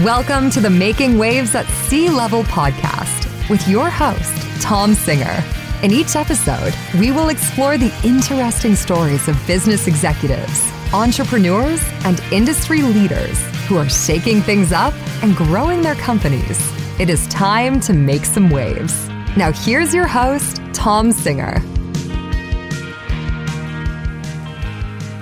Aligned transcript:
Welcome 0.00 0.48
to 0.52 0.60
the 0.62 0.70
Making 0.70 1.18
Waves 1.18 1.54
at 1.54 1.66
Sea 1.66 2.08
Level 2.08 2.44
podcast 2.44 3.50
with 3.50 3.68
your 3.68 3.90
host, 3.90 4.62
Tom 4.62 4.94
Singer. 4.94 5.44
In 5.82 5.90
each 5.92 6.16
episode, 6.16 6.72
we 6.98 7.10
will 7.10 7.28
explore 7.28 7.76
the 7.76 7.92
interesting 8.02 8.74
stories 8.74 9.28
of 9.28 9.46
business 9.46 9.86
executives, 9.86 10.72
entrepreneurs, 10.94 11.82
and 12.04 12.20
industry 12.32 12.80
leaders 12.80 13.38
who 13.66 13.76
are 13.76 13.88
shaking 13.90 14.40
things 14.40 14.72
up 14.72 14.94
and 15.22 15.36
growing 15.36 15.82
their 15.82 15.94
companies. 15.96 16.58
It 16.98 17.10
is 17.10 17.28
time 17.28 17.78
to 17.80 17.92
make 17.92 18.24
some 18.24 18.48
waves. 18.48 19.10
Now, 19.36 19.52
here's 19.52 19.92
your 19.92 20.06
host, 20.06 20.62
Tom 20.72 21.12
Singer. 21.12 21.58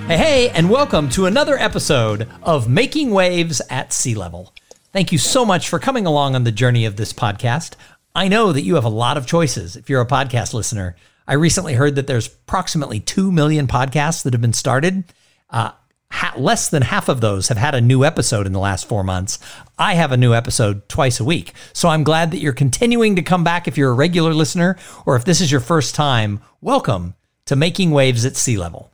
Hey, 0.07 0.17
hey, 0.17 0.49
and 0.51 0.69
welcome 0.69 1.09
to 1.09 1.25
another 1.25 1.57
episode 1.57 2.29
of 2.41 2.69
Making 2.69 3.11
Waves 3.11 3.61
at 3.69 3.91
Sea 3.91 4.15
Level. 4.15 4.53
Thank 4.93 5.13
you 5.13 5.17
so 5.17 5.45
much 5.45 5.69
for 5.69 5.79
coming 5.79 6.05
along 6.05 6.35
on 6.35 6.43
the 6.43 6.51
journey 6.51 6.83
of 6.83 6.97
this 6.97 7.13
podcast. 7.13 7.75
I 8.13 8.27
know 8.27 8.51
that 8.51 8.63
you 8.63 8.75
have 8.75 8.83
a 8.83 8.89
lot 8.89 9.15
of 9.15 9.25
choices 9.25 9.77
if 9.77 9.89
you're 9.89 10.01
a 10.01 10.05
podcast 10.05 10.53
listener. 10.53 10.97
I 11.25 11.35
recently 11.35 11.75
heard 11.75 11.95
that 11.95 12.07
there's 12.07 12.27
approximately 12.27 12.99
2 12.99 13.31
million 13.31 13.67
podcasts 13.67 14.21
that 14.23 14.33
have 14.33 14.41
been 14.41 14.51
started. 14.51 15.05
Uh, 15.49 15.71
ha- 16.11 16.33
less 16.37 16.67
than 16.67 16.81
half 16.81 17.07
of 17.07 17.21
those 17.21 17.47
have 17.47 17.57
had 17.57 17.73
a 17.73 17.79
new 17.79 18.03
episode 18.03 18.45
in 18.45 18.51
the 18.51 18.59
last 18.59 18.85
four 18.85 19.01
months. 19.01 19.39
I 19.79 19.93
have 19.93 20.11
a 20.11 20.17
new 20.17 20.33
episode 20.33 20.89
twice 20.89 21.21
a 21.21 21.25
week. 21.25 21.53
So 21.71 21.87
I'm 21.87 22.03
glad 22.03 22.31
that 22.31 22.39
you're 22.39 22.51
continuing 22.51 23.15
to 23.15 23.21
come 23.21 23.45
back 23.45 23.69
if 23.69 23.77
you're 23.77 23.91
a 23.91 23.95
regular 23.95 24.33
listener, 24.33 24.77
or 25.05 25.15
if 25.15 25.23
this 25.23 25.39
is 25.39 25.53
your 25.53 25.61
first 25.61 25.95
time, 25.95 26.41
welcome 26.59 27.15
to 27.45 27.55
Making 27.55 27.91
Waves 27.91 28.25
at 28.25 28.35
Sea 28.35 28.57
Level. 28.57 28.91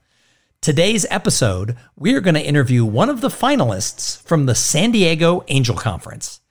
Today's 0.68 1.06
episode, 1.10 1.78
we 1.96 2.14
are 2.14 2.20
going 2.20 2.36
to 2.36 2.46
interview 2.46 2.84
one 2.84 3.10
of 3.10 3.22
the 3.22 3.30
finalists 3.30 4.22
from 4.24 4.48
the 4.48 4.54
San 4.54 4.92
Diego 4.92 5.46
Angel 5.48 5.78
Conference. 5.78 6.42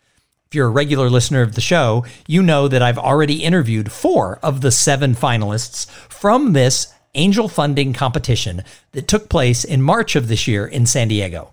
If 0.46 0.54
you're 0.54 0.68
a 0.68 0.70
regular 0.70 1.10
listener 1.10 1.42
of 1.42 1.54
the 1.54 1.60
show, 1.60 2.06
you 2.26 2.42
know 2.42 2.66
that 2.66 2.80
I've 2.80 2.96
already 2.96 3.44
interviewed 3.44 3.92
four 3.92 4.38
of 4.42 4.62
the 4.62 4.70
seven 4.70 5.14
finalists 5.14 5.86
from 6.08 6.54
this 6.54 6.94
angel 7.14 7.46
funding 7.46 7.92
competition 7.92 8.64
that 8.92 9.06
took 9.06 9.28
place 9.28 9.64
in 9.64 9.82
March 9.82 10.16
of 10.16 10.28
this 10.28 10.48
year 10.48 10.66
in 10.66 10.86
San 10.86 11.08
Diego. 11.08 11.52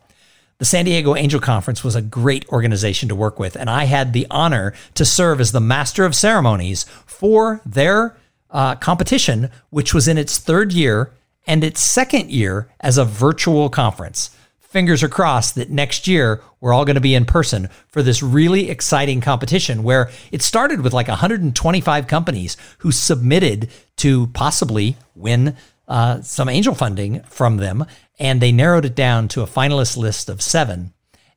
The 0.60 0.64
San 0.64 0.86
Diego 0.86 1.18
Angel 1.18 1.42
Conference 1.42 1.84
was 1.84 1.98
a 1.98 2.02
great 2.02 2.48
organization 2.48 3.10
to 3.10 3.16
work 3.16 3.40
with, 3.40 3.58
and 3.58 3.70
I 3.70 3.84
had 3.84 4.14
the 4.14 4.26
honor 4.32 4.74
to 4.94 5.04
serve 5.04 5.42
as 5.42 5.52
the 5.52 5.60
master 5.60 6.06
of 6.06 6.16
ceremonies 6.16 6.86
for 7.06 7.60
their 7.66 8.16
uh, 8.50 8.76
competition, 8.76 9.52
which 9.70 9.94
was 9.94 10.08
in 10.08 10.18
its 10.18 10.38
third 10.38 10.72
year 10.72 11.12
and 11.46 11.64
its 11.64 11.82
second 11.84 12.32
year 12.32 12.70
as 12.80 12.98
a 12.98 13.06
virtual 13.06 13.70
conference. 13.70 14.30
Fingers 14.60 15.04
are 15.04 15.10
crossed 15.10 15.56
that 15.56 15.70
next 15.70 16.08
year 16.08 16.42
we're 16.60 16.74
all 16.74 16.86
going 16.86 16.96
to 16.96 17.02
be 17.02 17.14
in 17.14 17.26
person 17.26 17.70
for 17.90 18.02
this 18.02 18.24
really 18.24 18.70
exciting 18.70 19.22
competition 19.22 19.84
where 19.84 20.10
it 20.32 20.42
started 20.42 20.82
with 20.82 20.94
like 20.94 21.08
125 21.08 22.08
companies 22.08 22.58
who 22.80 22.92
submitted 22.92 23.70
to 23.98 24.28
possibly 24.28 24.98
win 25.14 25.56
uh, 25.88 26.22
some 26.22 26.50
angel 26.50 26.74
funding 26.74 27.22
from 27.24 27.58
them. 27.58 27.86
And 28.18 28.42
they 28.42 28.52
narrowed 28.52 28.86
it 28.86 28.96
down 28.96 29.28
to 29.30 29.42
a 29.42 29.48
finalist 29.48 29.98
list 29.98 30.30
of 30.30 30.42
seven. 30.42 30.94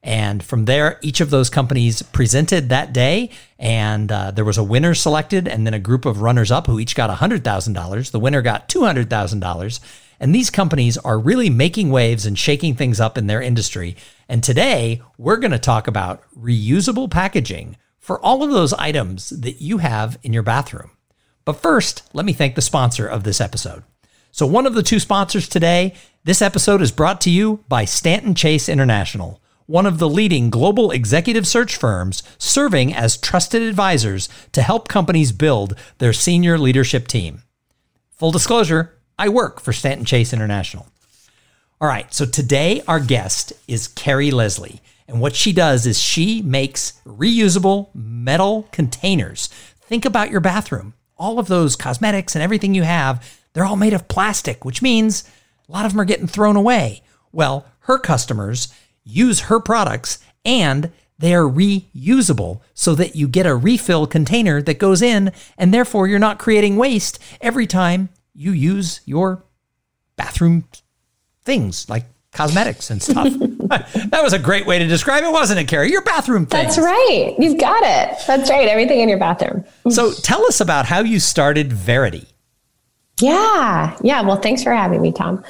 And 0.07 0.41
from 0.41 0.67
there, 0.67 1.01
each 1.03 1.21
of 1.21 1.31
those 1.31 1.51
companies 1.51 2.01
presented 2.01 2.69
that 2.69 2.93
day, 2.93 3.31
and 3.59 4.11
uh, 4.13 4.31
there 4.31 4.45
was 4.45 4.57
a 4.57 4.63
winner 4.63 4.95
selected, 4.95 5.49
and 5.49 5.67
then 5.67 5.75
a 5.75 5.81
group 5.81 6.07
of 6.07 6.23
runners 6.23 6.53
up 6.53 6.69
who 6.69 6.79
each 6.79 6.95
got 6.95 7.11
$100,000. 7.11 8.11
The 8.13 8.21
winner 8.21 8.41
got 8.41 8.69
$200,000. 8.69 9.81
And 10.21 10.33
these 10.33 10.49
companies 10.49 10.97
are 10.97 11.19
really 11.19 11.51
making 11.51 11.91
waves 11.91 12.25
and 12.25 12.39
shaking 12.39 12.77
things 12.77 13.01
up 13.01 13.19
in 13.19 13.27
their 13.27 13.43
industry. 13.43 13.97
And 14.29 14.45
today, 14.45 15.03
we're 15.19 15.39
going 15.39 15.51
to 15.51 15.59
talk 15.59 15.89
about 15.89 16.23
reusable 16.39 17.11
packaging 17.11 17.77
for 17.99 18.21
all 18.21 18.45
of 18.45 18.53
those 18.53 18.73
items 18.75 19.31
that 19.31 19.61
you 19.61 19.79
have 19.79 20.21
in 20.23 20.33
your 20.33 20.45
bathroom. 20.45 20.93
But 21.45 21.61
first, 21.61 22.09
let 22.13 22.25
me 22.25 22.33
thank 22.33 22.55
the 22.55 22.63
sponsor 22.63 23.09
of 23.09 23.25
this 23.25 23.41
episode. 23.41 23.83
So, 24.31 24.47
one 24.47 24.67
of 24.67 24.75
the 24.75 24.85
two 24.85 25.01
sponsors 25.01 25.49
today, 25.49 25.95
this 26.23 26.41
episode 26.41 26.81
is 26.81 26.93
brought 26.93 27.21
to 27.23 27.31
you 27.31 27.65
by 27.69 27.85
Stanton 27.85 28.37
Chase 28.37 28.69
International 28.69 29.41
one 29.67 29.87
of 29.87 29.99
the 29.99 30.09
leading 30.09 30.49
global 30.49 30.91
executive 30.91 31.47
search 31.47 31.77
firms 31.77 32.23
serving 32.39 32.95
as 32.95 33.17
trusted 33.17 33.63
advisors 33.63 34.29
to 34.53 34.63
help 34.63 34.89
companies 34.89 35.33
build 35.33 35.77
their 35.99 36.13
senior 36.13 36.57
leadership 36.59 37.09
team. 37.09 37.43
Full 38.11 38.31
disclosure, 38.31 38.97
I 39.19 39.29
work 39.29 39.61
for 39.61 39.73
Stanton 39.73 40.07
Chase 40.07 40.33
International. 40.33 40.87
All 41.81 41.89
right, 41.89 42.13
so 42.15 42.25
today 42.25 42.83
our 42.89 43.01
guest 43.01 43.53
is 43.69 43.89
Carrie 43.89 44.31
Leslie. 44.31 44.81
And 45.09 45.21
what 45.21 45.37
she 45.37 45.53
does 45.53 45.87
is 45.87 46.01
she 46.01 46.43
makes 46.43 47.01
reusable 47.05 47.95
metal 47.95 48.69
containers. 48.73 49.49
Think 49.83 50.05
about 50.05 50.31
your 50.31 50.41
bathroom. 50.41 50.95
All 51.19 51.39
of 51.39 51.49
those 51.49 51.77
cosmetics 51.77 52.35
and 52.35 52.43
everything 52.43 52.75
you 52.75 52.83
have, 52.83 53.39
they're 53.53 53.65
all 53.65 53.77
made 53.77 53.93
of 53.93 54.09
plastic, 54.09 54.65
which 54.65 54.83
means 54.83 55.29
a 55.69 55.73
lot 55.73 55.87
of 55.87 55.93
them 55.93 56.01
are 56.01 56.07
getting 56.07 56.27
thrown 56.27 56.57
away. 56.57 57.03
Well, 57.33 57.67
her 57.81 57.99
customers 57.99 58.73
use 59.07 59.41
her 59.41 59.61
products 59.61 60.19
and 60.45 60.91
they 61.19 61.35
are 61.35 61.45
reusable 61.45 62.61
so 62.75 62.95
that 62.95 63.17
you 63.17 63.27
get 63.27 63.47
a 63.47 63.55
refill 63.55 64.07
container 64.07 64.61
that 64.61 64.79
goes 64.79 65.01
in 65.01 65.33
and 65.57 65.73
therefore 65.73 66.07
you're 66.07 66.19
not 66.19 66.39
creating 66.39 66.77
waste 66.77 67.19
every 67.41 67.67
time 67.67 68.11
you 68.35 68.51
use 68.51 69.01
your 69.07 69.43
bathroom 70.17 70.65
things 71.45 71.89
like 71.89 72.05
cosmetics 72.33 72.91
and 72.91 73.03
stuff. 73.03 73.29
that 73.31 74.21
was 74.23 74.35
a 74.35 74.39
great 74.39 74.67
way 74.67 74.79
to 74.79 74.87
describe 74.87 75.25
it, 75.25 75.33
wasn't 75.33 75.59
it, 75.59 75.69
Carrie? 75.69 75.91
Your 75.91 76.03
bathroom 76.03 76.45
things. 76.45 76.77
That's 76.77 76.79
right. 76.79 77.35
You've 77.39 77.59
got 77.59 77.83
it. 77.83 78.19
That's 78.27 78.51
right. 78.51 78.69
Everything 78.69 79.01
in 79.01 79.09
your 79.09 79.19
bathroom. 79.19 79.65
so 79.89 80.13
tell 80.13 80.45
us 80.47 80.61
about 80.61 80.85
how 80.85 81.01
you 81.01 81.19
started 81.19 81.73
Verity. 81.73 82.27
Yeah. 83.21 83.97
Yeah. 84.03 84.21
Well, 84.21 84.37
thanks 84.37 84.63
for 84.63 84.73
having 84.73 85.01
me, 85.01 85.13
Tom. 85.13 85.43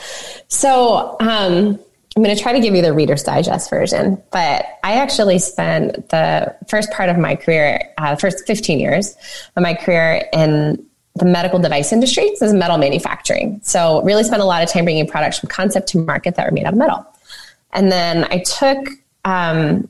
So, 0.47 1.17
um, 1.19 1.81
I'm 2.17 2.23
going 2.23 2.35
to 2.35 2.43
try 2.43 2.55
to 2.55 2.61
give 2.61 2.75
you 2.75 2.81
the 2.81 2.95
Reader's 2.95 3.23
Digest 3.23 3.69
version, 3.69 4.23
but 4.33 4.65
I 4.83 4.95
actually 4.95 5.39
spent 5.39 6.09
the 6.09 6.57
first 6.67 6.91
part 6.91 7.11
of 7.11 7.19
my 7.19 7.37
career, 7.37 7.93
uh, 7.99 8.15
the 8.15 8.21
first 8.21 8.47
15 8.47 8.81
years 8.81 9.15
of 9.55 9.63
my 9.63 9.75
career 9.75 10.27
in 10.33 10.83
the 11.15 11.27
medical 11.27 11.59
device 11.59 11.93
industry. 11.93 12.25
Is 12.25 12.55
metal 12.55 12.79
manufacturing. 12.79 13.61
So, 13.63 14.03
really 14.03 14.25
spent 14.25 14.41
a 14.41 14.47
lot 14.47 14.63
of 14.63 14.71
time 14.71 14.85
bringing 14.85 15.07
products 15.07 15.39
from 15.39 15.51
concept 15.51 15.89
to 15.89 15.99
market 15.99 16.37
that 16.37 16.47
were 16.47 16.53
made 16.53 16.65
out 16.65 16.73
of 16.73 16.79
metal. 16.79 17.07
And 17.73 17.93
then 17.93 18.25
I 18.31 18.39
took, 18.39 18.89
um, 19.27 19.87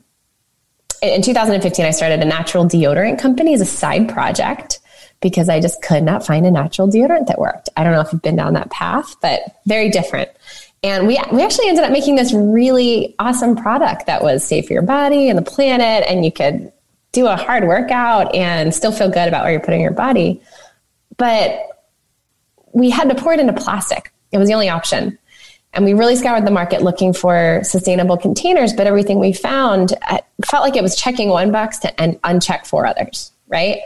in 1.01 1.21
2015, 1.21 1.85
I 1.85 1.91
started 1.91 2.19
a 2.19 2.25
natural 2.25 2.65
deodorant 2.65 3.19
company 3.19 3.53
as 3.53 3.61
a 3.61 3.65
side 3.65 4.09
project 4.09 4.79
because 5.21 5.49
I 5.49 5.59
just 5.59 5.81
could 5.81 6.03
not 6.03 6.25
find 6.25 6.45
a 6.45 6.51
natural 6.51 6.89
deodorant 6.89 7.27
that 7.27 7.39
worked. 7.39 7.69
I 7.77 7.83
don't 7.83 7.93
know 7.93 8.01
if 8.01 8.11
you've 8.11 8.21
been 8.21 8.35
down 8.35 8.53
that 8.53 8.69
path, 8.69 9.15
but 9.21 9.41
very 9.65 9.89
different. 9.89 10.29
And 10.87 11.05
we, 11.05 11.19
we 11.33 11.43
actually 11.43 11.67
ended 11.67 11.83
up 11.83 11.91
making 11.91 12.15
this 12.15 12.33
really 12.33 13.13
awesome 13.19 13.57
product 13.57 14.05
that 14.05 14.23
was 14.23 14.41
safe 14.41 14.67
for 14.67 14.73
your 14.73 14.81
body 14.81 15.29
and 15.29 15.37
the 15.37 15.43
planet. 15.43 16.05
And 16.07 16.23
you 16.23 16.31
could 16.31 16.71
do 17.11 17.27
a 17.27 17.35
hard 17.35 17.65
workout 17.65 18.33
and 18.33 18.73
still 18.73 18.93
feel 18.93 19.09
good 19.09 19.27
about 19.27 19.43
where 19.43 19.51
you're 19.51 19.61
putting 19.61 19.81
your 19.81 19.91
body. 19.91 20.41
But 21.17 21.59
we 22.71 22.89
had 22.89 23.09
to 23.09 23.15
pour 23.15 23.33
it 23.33 23.41
into 23.41 23.53
plastic. 23.53 24.13
It 24.31 24.37
was 24.37 24.47
the 24.47 24.53
only 24.53 24.69
option. 24.69 25.19
And 25.73 25.83
we 25.83 25.93
really 25.93 26.15
scoured 26.15 26.47
the 26.47 26.51
market 26.51 26.81
looking 26.81 27.11
for 27.11 27.59
sustainable 27.63 28.17
containers, 28.17 28.71
but 28.71 28.87
everything 28.87 29.19
we 29.19 29.33
found 29.33 29.93
uh, 30.07 30.19
felt 30.45 30.63
like 30.63 30.77
it 30.77 30.83
was 30.83 30.95
checking 30.95 31.27
one 31.27 31.51
box 31.51 31.79
to 31.79 32.01
and 32.01 32.21
uncheck 32.21 32.65
four 32.65 32.85
others, 32.85 33.31
right? 33.49 33.79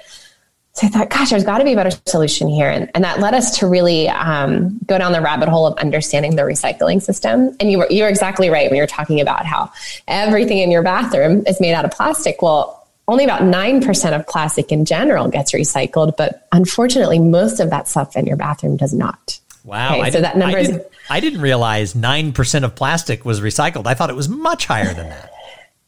So 0.73 0.87
I 0.87 0.89
thought, 0.89 1.09
gosh, 1.09 1.31
there's 1.31 1.43
got 1.43 1.57
to 1.57 1.65
be 1.65 1.73
a 1.73 1.75
better 1.75 1.91
solution 2.05 2.47
here. 2.47 2.69
And, 2.69 2.89
and 2.95 3.03
that 3.03 3.19
led 3.19 3.33
us 3.33 3.59
to 3.59 3.67
really 3.67 4.07
um, 4.07 4.79
go 4.85 4.97
down 4.97 5.11
the 5.11 5.19
rabbit 5.19 5.49
hole 5.49 5.67
of 5.67 5.77
understanding 5.77 6.37
the 6.37 6.43
recycling 6.43 7.01
system. 7.01 7.55
And 7.59 7.69
you 7.69 7.79
were, 7.79 7.87
you 7.89 8.03
were 8.03 8.09
exactly 8.09 8.49
right 8.49 8.69
when 8.69 8.77
you 8.77 8.83
were 8.83 8.87
talking 8.87 9.19
about 9.19 9.45
how 9.45 9.71
everything 10.07 10.59
in 10.59 10.71
your 10.71 10.81
bathroom 10.81 11.43
is 11.45 11.59
made 11.59 11.73
out 11.73 11.83
of 11.83 11.91
plastic. 11.91 12.41
Well, 12.41 12.87
only 13.09 13.25
about 13.25 13.41
9% 13.41 14.15
of 14.15 14.25
plastic 14.27 14.71
in 14.71 14.85
general 14.85 15.27
gets 15.27 15.51
recycled, 15.51 16.15
but 16.15 16.47
unfortunately, 16.53 17.19
most 17.19 17.59
of 17.59 17.69
that 17.71 17.89
stuff 17.89 18.15
in 18.15 18.25
your 18.25 18.37
bathroom 18.37 18.77
does 18.77 18.93
not. 18.93 19.39
Wow. 19.65 19.99
Okay, 19.99 20.11
so 20.11 20.21
that 20.21 20.37
number 20.37 20.57
I 20.57 20.61
is. 20.61 20.67
Didn't, 20.69 20.87
I 21.09 21.19
didn't 21.19 21.41
realize 21.41 21.95
9% 21.95 22.63
of 22.63 22.75
plastic 22.75 23.25
was 23.25 23.41
recycled. 23.41 23.87
I 23.87 23.93
thought 23.93 24.09
it 24.09 24.15
was 24.15 24.29
much 24.29 24.67
higher 24.67 24.93
than 24.93 25.09
that. 25.09 25.31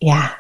Yeah, 0.02 0.34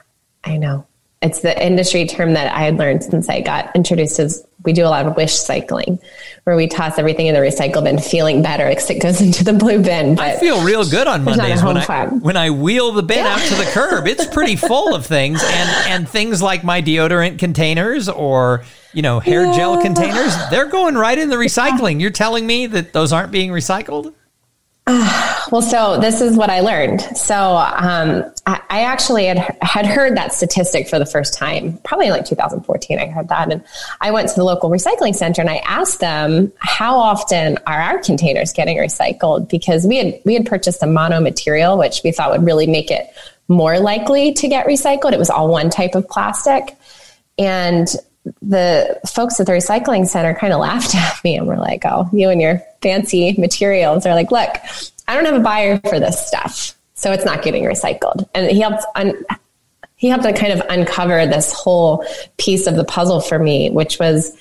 I 0.43 0.57
know 0.57 0.85
it's 1.23 1.39
the 1.39 1.65
industry 1.65 2.05
term 2.05 2.33
that 2.33 2.53
I 2.53 2.63
had 2.63 2.77
learned 2.77 3.03
since 3.03 3.29
I 3.29 3.41
got 3.41 3.73
introduced 3.75 4.19
is 4.19 4.45
we 4.65 4.73
do 4.73 4.83
a 4.83 4.91
lot 4.91 5.05
of 5.05 5.15
wish 5.15 5.33
cycling 5.33 5.99
where 6.43 6.55
we 6.55 6.67
toss 6.67 6.99
everything 6.99 7.27
in 7.27 7.33
the 7.33 7.39
recycle 7.39 7.83
bin 7.83 7.97
feeling 7.97 8.41
better 8.41 8.67
because 8.67 8.89
it 8.89 9.01
goes 9.01 9.21
into 9.25 9.43
the 9.43 9.53
blue 9.53 9.81
bin. 9.81 10.19
I 10.19 10.35
feel 10.35 10.63
real 10.63 10.85
good 10.85 11.07
on 11.07 11.23
Mondays 11.23 11.63
when 11.63 11.77
I, 11.77 12.07
when 12.07 12.37
I 12.37 12.49
wheel 12.49 12.91
the 12.91 13.03
bin 13.03 13.19
yeah. 13.19 13.35
out 13.35 13.39
to 13.39 13.55
the 13.55 13.63
curb. 13.71 14.07
It's 14.07 14.25
pretty 14.27 14.57
full 14.57 14.93
of 14.93 15.05
things 15.05 15.41
and, 15.45 15.91
and 15.91 16.09
things 16.09 16.41
like 16.41 16.63
my 16.63 16.81
deodorant 16.81 17.39
containers 17.39 18.09
or, 18.09 18.65
you 18.91 19.01
know, 19.01 19.19
hair 19.19 19.45
yeah. 19.45 19.55
gel 19.55 19.81
containers, 19.81 20.35
they're 20.49 20.67
going 20.67 20.95
right 20.95 21.17
in 21.17 21.29
the 21.29 21.37
recycling. 21.37 22.01
You're 22.01 22.11
telling 22.11 22.45
me 22.45 22.67
that 22.67 22.91
those 22.93 23.13
aren't 23.13 23.31
being 23.31 23.51
recycled? 23.51 24.13
Well, 25.51 25.61
so 25.61 25.99
this 25.99 26.19
is 26.19 26.35
what 26.35 26.49
I 26.49 26.61
learned. 26.61 27.01
So 27.01 27.35
um, 27.35 28.23
I, 28.47 28.61
I, 28.71 28.81
actually 28.83 29.25
had, 29.25 29.55
had 29.61 29.85
heard 29.85 30.17
that 30.17 30.33
statistic 30.33 30.89
for 30.89 30.97
the 30.97 31.05
first 31.05 31.35
time, 31.35 31.77
probably 31.83 32.07
in 32.07 32.11
like 32.11 32.25
2014. 32.25 32.97
I 32.97 33.07
heard 33.07 33.27
that. 33.27 33.51
And 33.51 33.63
I 34.01 34.09
went 34.09 34.29
to 34.29 34.35
the 34.35 34.43
local 34.43 34.71
recycling 34.71 35.13
center 35.13 35.41
and 35.41 35.51
I 35.51 35.57
asked 35.57 35.99
them, 35.99 36.51
how 36.57 36.97
often 36.97 37.59
are 37.67 37.79
our 37.79 37.99
containers 37.99 38.51
getting 38.51 38.77
recycled? 38.77 39.47
Because 39.47 39.85
we 39.85 39.97
had, 39.97 40.19
we 40.25 40.33
had 40.33 40.47
purchased 40.47 40.81
a 40.81 40.87
mono 40.87 41.19
material, 41.19 41.77
which 41.77 42.01
we 42.03 42.11
thought 42.11 42.31
would 42.31 42.45
really 42.45 42.65
make 42.65 42.89
it 42.89 43.13
more 43.47 43.79
likely 43.79 44.33
to 44.33 44.47
get 44.47 44.65
recycled. 44.65 45.11
It 45.11 45.19
was 45.19 45.29
all 45.29 45.49
one 45.49 45.69
type 45.69 45.93
of 45.93 46.07
plastic. 46.07 46.75
And 47.37 47.87
the 48.41 48.99
folks 49.07 49.39
at 49.39 49.45
the 49.45 49.51
recycling 49.51 50.07
center 50.07 50.33
kind 50.33 50.53
of 50.53 50.59
laughed 50.59 50.95
at 50.95 51.23
me 51.23 51.35
and 51.35 51.47
were 51.47 51.57
like, 51.57 51.83
oh, 51.85 52.09
you 52.13 52.29
and 52.29 52.41
your 52.41 52.61
fancy 52.81 53.33
materials. 53.37 54.03
They're 54.03 54.15
like, 54.15 54.31
look, 54.31 54.49
I 55.07 55.15
don't 55.15 55.25
have 55.25 55.35
a 55.35 55.43
buyer 55.43 55.79
for 55.79 55.99
this 55.99 56.25
stuff, 56.25 56.77
so 56.93 57.11
it's 57.11 57.25
not 57.25 57.41
getting 57.41 57.63
recycled. 57.63 58.27
And 58.33 58.49
he 58.49 58.61
helped 58.61 58.83
un- 58.95 59.25
he 59.95 60.09
helped 60.09 60.25
to 60.25 60.33
kind 60.33 60.51
of 60.51 60.61
uncover 60.69 61.25
this 61.25 61.53
whole 61.53 62.05
piece 62.37 62.67
of 62.67 62.75
the 62.75 62.83
puzzle 62.83 63.21
for 63.21 63.39
me, 63.39 63.69
which 63.69 63.99
was 63.99 64.37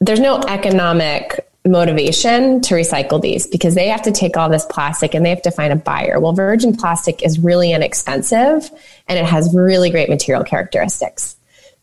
there's 0.00 0.20
no 0.20 0.40
economic 0.48 1.48
motivation 1.64 2.60
to 2.62 2.74
recycle 2.74 3.20
these 3.20 3.46
because 3.46 3.74
they 3.74 3.88
have 3.88 4.02
to 4.02 4.12
take 4.12 4.36
all 4.36 4.48
this 4.48 4.66
plastic 4.66 5.14
and 5.14 5.24
they 5.24 5.30
have 5.30 5.42
to 5.42 5.50
find 5.50 5.72
a 5.72 5.76
buyer. 5.76 6.18
Well, 6.18 6.32
virgin 6.32 6.76
plastic 6.76 7.22
is 7.22 7.38
really 7.38 7.72
inexpensive 7.72 8.70
and 9.06 9.18
it 9.18 9.24
has 9.24 9.54
really 9.54 9.90
great 9.90 10.08
material 10.08 10.44
characteristics. 10.44 11.36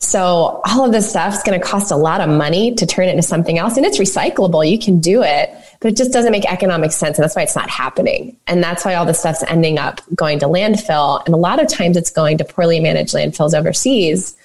So 0.06 0.62
all 0.66 0.86
of 0.86 0.92
this 0.92 1.10
stuff 1.10 1.34
is 1.34 1.44
going 1.44 1.60
to 1.60 1.66
cost 1.66 1.92
a 1.92 1.96
lot 1.96 2.22
of 2.22 2.30
money 2.30 2.76
to 2.76 2.86
turn 2.86 3.08
it 3.08 3.12
into 3.12 3.24
something 3.24 3.58
else 3.58 3.76
and 3.76 3.86
it's 3.86 3.98
recyclable. 3.98 4.70
You 4.70 4.78
can 4.78 5.00
do 5.00 5.24
it, 5.24 5.50
but 5.80 5.92
it 5.92 5.98
just 5.98 6.12
doesn't 6.12 6.32
make 6.32 6.46
economic 6.46 6.92
sense. 6.92 7.18
And 7.18 7.24
that's 7.24 7.36
why 7.36 7.42
it's 7.42 7.56
not 7.56 7.70
happening. 7.70 8.38
And 8.46 8.64
that's 8.64 8.86
why 8.86 8.96
all 8.96 9.06
this 9.06 9.20
stuff's 9.20 9.44
ending 9.44 9.80
up 9.80 10.02
going 10.14 10.40
to 10.40 10.46
landfill. 10.46 11.26
And 11.26 11.34
a 11.34 11.38
lot 11.38 11.60
of 11.60 11.68
times 11.68 11.98
it's 11.98 12.12
going 12.12 12.38
to 12.38 12.46
poorly 12.46 12.80
managed 12.80 13.16
landfills 13.16 13.58
overseas. 13.58 14.38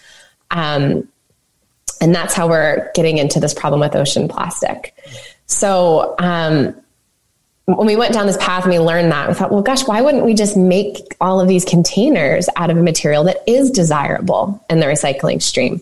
Um, 0.51 1.07
and 2.01 2.15
that's 2.15 2.33
how 2.33 2.49
we're 2.49 2.91
getting 2.95 3.19
into 3.19 3.39
this 3.39 3.53
problem 3.53 3.81
with 3.81 3.95
ocean 3.95 4.29
plastic. 4.29 4.97
So, 5.47 6.15
um, 6.19 6.75
when 7.77 7.87
we 7.87 7.97
went 7.97 8.15
down 8.15 8.27
this 8.27 8.37
path 8.37 8.65
and 8.65 8.73
we 8.73 8.79
learned 8.79 9.13
that, 9.13 9.29
we 9.29 9.35
thought, 9.35 9.51
well, 9.51 9.63
gosh, 9.63 9.87
why 9.87 10.01
wouldn't 10.01 10.25
we 10.25 10.35
just 10.35 10.57
make 10.57 10.97
all 11.21 11.41
of 11.41 11.49
these 11.49 11.65
containers 11.65 12.49
out 12.57 12.71
of 12.71 12.77
a 12.77 12.83
material 12.83 13.25
that 13.25 13.43
is 13.47 13.71
desirable 13.71 14.65
in 14.71 14.81
the 14.81 14.87
recycling 14.87 15.43
stream? 15.43 15.81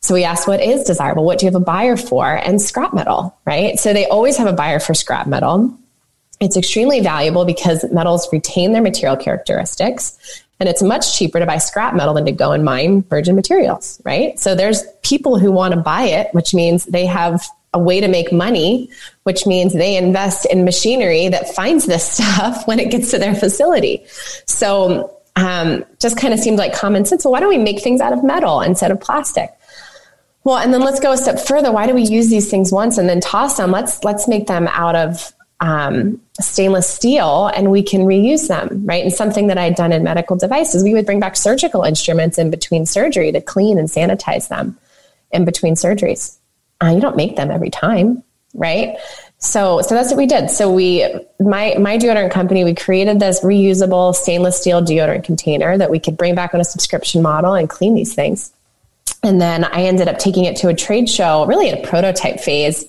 So 0.00 0.14
we 0.14 0.24
asked, 0.24 0.46
what 0.46 0.62
is 0.62 0.84
desirable? 0.84 1.24
What 1.24 1.38
do 1.38 1.46
you 1.46 1.52
have 1.52 1.60
a 1.60 1.64
buyer 1.64 1.96
for? 1.96 2.26
And 2.26 2.62
scrap 2.62 2.94
metal, 2.94 3.36
right? 3.44 3.78
So 3.78 3.92
they 3.92 4.06
always 4.06 4.36
have 4.36 4.46
a 4.46 4.52
buyer 4.52 4.78
for 4.78 4.94
scrap 4.94 5.26
metal. 5.26 5.76
It's 6.38 6.56
extremely 6.56 7.00
valuable 7.00 7.44
because 7.44 7.84
metals 7.90 8.28
retain 8.32 8.72
their 8.72 8.82
material 8.82 9.16
characteristics. 9.16 10.42
And 10.60 10.68
it's 10.68 10.82
much 10.82 11.18
cheaper 11.18 11.38
to 11.38 11.46
buy 11.46 11.58
scrap 11.58 11.94
metal 11.94 12.14
than 12.14 12.24
to 12.26 12.32
go 12.32 12.52
and 12.52 12.64
mine 12.64 13.02
virgin 13.02 13.34
materials, 13.34 14.00
right? 14.04 14.38
So 14.38 14.54
there's 14.54 14.84
people 15.02 15.38
who 15.38 15.50
want 15.50 15.74
to 15.74 15.80
buy 15.80 16.02
it, 16.04 16.32
which 16.32 16.54
means 16.54 16.84
they 16.84 17.06
have 17.06 17.46
a 17.76 17.78
way 17.78 18.00
to 18.00 18.08
make 18.08 18.32
money, 18.32 18.90
which 19.24 19.46
means 19.46 19.74
they 19.74 19.96
invest 19.96 20.46
in 20.46 20.64
machinery 20.64 21.28
that 21.28 21.54
finds 21.54 21.84
this 21.84 22.10
stuff 22.12 22.66
when 22.66 22.80
it 22.80 22.90
gets 22.90 23.10
to 23.10 23.18
their 23.18 23.34
facility. 23.34 24.02
So 24.46 25.12
um, 25.36 25.84
just 26.00 26.16
kind 26.16 26.32
of 26.32 26.40
seemed 26.40 26.58
like 26.58 26.72
common 26.72 27.04
sense. 27.04 27.24
Well, 27.24 27.32
why 27.32 27.40
don't 27.40 27.50
we 27.50 27.58
make 27.58 27.82
things 27.82 28.00
out 28.00 28.14
of 28.14 28.24
metal 28.24 28.62
instead 28.62 28.90
of 28.90 29.00
plastic? 29.00 29.50
Well, 30.42 30.56
and 30.56 30.72
then 30.72 30.80
let's 30.80 31.00
go 31.00 31.12
a 31.12 31.16
step 31.18 31.38
further. 31.38 31.70
Why 31.70 31.86
do 31.86 31.94
we 31.94 32.02
use 32.02 32.30
these 32.30 32.50
things 32.50 32.72
once 32.72 32.96
and 32.98 33.08
then 33.08 33.20
toss 33.20 33.58
them? 33.58 33.72
Let's 33.72 34.02
let's 34.04 34.26
make 34.26 34.46
them 34.46 34.68
out 34.68 34.96
of 34.96 35.34
um, 35.60 36.20
stainless 36.40 36.88
steel 36.88 37.48
and 37.48 37.70
we 37.70 37.82
can 37.82 38.02
reuse 38.02 38.48
them, 38.48 38.86
right? 38.86 39.02
And 39.02 39.12
something 39.12 39.48
that 39.48 39.58
I'd 39.58 39.74
done 39.74 39.92
in 39.92 40.04
medical 40.04 40.36
devices, 40.36 40.82
we 40.84 40.94
would 40.94 41.04
bring 41.04 41.20
back 41.20 41.36
surgical 41.36 41.82
instruments 41.82 42.38
in 42.38 42.50
between 42.50 42.86
surgery 42.86 43.32
to 43.32 43.40
clean 43.40 43.78
and 43.78 43.88
sanitize 43.88 44.48
them 44.48 44.78
in 45.32 45.44
between 45.44 45.74
surgeries 45.74 46.38
uh, 46.82 46.88
you 46.88 47.00
don't 47.00 47.16
make 47.16 47.36
them 47.36 47.50
every 47.50 47.70
time, 47.70 48.22
right? 48.54 48.96
So, 49.38 49.82
so 49.82 49.94
that's 49.94 50.10
what 50.10 50.16
we 50.16 50.26
did. 50.26 50.50
So 50.50 50.72
we, 50.72 51.04
my, 51.38 51.74
my 51.78 51.98
deodorant 51.98 52.30
company, 52.30 52.64
we 52.64 52.74
created 52.74 53.20
this 53.20 53.40
reusable 53.40 54.14
stainless 54.14 54.58
steel 54.60 54.82
deodorant 54.82 55.24
container 55.24 55.76
that 55.76 55.90
we 55.90 55.98
could 55.98 56.16
bring 56.16 56.34
back 56.34 56.54
on 56.54 56.60
a 56.60 56.64
subscription 56.64 57.22
model 57.22 57.54
and 57.54 57.68
clean 57.68 57.94
these 57.94 58.14
things. 58.14 58.52
And 59.22 59.40
then 59.40 59.64
I 59.64 59.82
ended 59.82 60.08
up 60.08 60.18
taking 60.18 60.44
it 60.44 60.56
to 60.56 60.68
a 60.68 60.74
trade 60.74 61.08
show, 61.08 61.46
really 61.46 61.70
at 61.70 61.84
a 61.84 61.86
prototype 61.86 62.40
phase. 62.40 62.86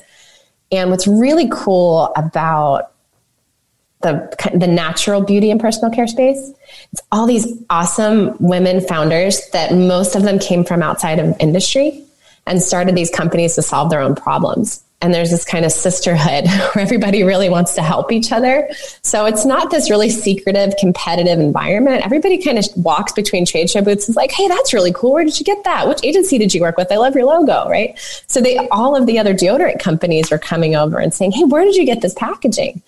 And 0.71 0.89
what's 0.89 1.07
really 1.07 1.49
cool 1.51 2.11
about 2.15 2.91
the 4.01 4.51
the 4.53 4.67
natural 4.67 5.21
beauty 5.21 5.49
and 5.49 5.59
personal 5.59 5.91
care 5.91 6.05
space. 6.05 6.51
It's 6.91 7.01
all 7.11 7.25
these 7.25 7.47
awesome 7.69 8.37
women 8.39 8.79
founders 8.81 9.41
that 9.53 9.73
most 9.73 10.15
of 10.15 10.21
them 10.21 10.37
came 10.37 10.63
from 10.63 10.83
outside 10.83 11.17
of 11.17 11.35
industry 11.39 12.06
and 12.47 12.61
started 12.61 12.95
these 12.95 13.09
companies 13.09 13.55
to 13.55 13.61
solve 13.61 13.89
their 13.89 14.01
own 14.01 14.15
problems. 14.15 14.83
And 14.99 15.13
there's 15.13 15.29
this 15.29 15.45
kind 15.45 15.63
of 15.63 15.71
sisterhood 15.71 16.47
where 16.47 16.79
everybody 16.79 17.21
really 17.23 17.49
wants 17.49 17.75
to 17.75 17.83
help 17.83 18.11
each 18.11 18.31
other. 18.31 18.67
So 19.03 19.25
it's 19.25 19.45
not 19.45 19.69
this 19.69 19.91
really 19.91 20.09
secretive, 20.09 20.73
competitive 20.79 21.39
environment. 21.39 22.03
Everybody 22.03 22.41
kind 22.41 22.57
of 22.57 22.65
walks 22.77 23.11
between 23.11 23.45
trade 23.45 23.69
show 23.69 23.81
booths 23.81 24.07
and 24.07 24.13
is 24.13 24.15
like, 24.15 24.31
hey, 24.31 24.47
that's 24.47 24.73
really 24.73 24.91
cool. 24.91 25.13
Where 25.13 25.23
did 25.23 25.39
you 25.39 25.45
get 25.45 25.63
that? 25.65 25.87
Which 25.87 26.03
agency 26.03 26.39
did 26.39 26.53
you 26.53 26.61
work 26.61 26.77
with? 26.77 26.91
I 26.91 26.95
love 26.95 27.13
your 27.13 27.25
logo, 27.25 27.69
right? 27.69 27.97
So 28.25 28.41
they 28.41 28.57
all 28.69 28.95
of 28.95 29.05
the 29.05 29.19
other 29.19 29.35
deodorant 29.35 29.79
companies 29.79 30.31
were 30.31 30.39
coming 30.39 30.75
over 30.75 30.97
and 30.97 31.13
saying, 31.13 31.33
hey, 31.33 31.43
where 31.43 31.63
did 31.63 31.75
you 31.75 31.85
get 31.85 32.01
this 32.01 32.15
packaging? 32.15 32.81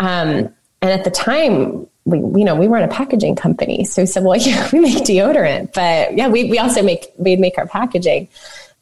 Um, 0.00 0.52
and 0.82 0.90
at 0.90 1.04
the 1.04 1.10
time, 1.10 1.86
we, 2.06 2.18
you 2.18 2.44
know, 2.44 2.54
we 2.54 2.68
weren't 2.68 2.90
a 2.90 2.94
packaging 2.94 3.36
company. 3.36 3.84
So 3.84 4.02
we 4.02 4.06
said, 4.06 4.24
well, 4.24 4.36
yeah, 4.40 4.68
we 4.72 4.80
make 4.80 5.04
deodorant, 5.04 5.72
but 5.74 6.16
yeah, 6.16 6.28
we, 6.28 6.50
we 6.50 6.58
also 6.58 6.82
make, 6.82 7.06
we 7.18 7.36
make 7.36 7.56
our 7.58 7.66
packaging. 7.66 8.28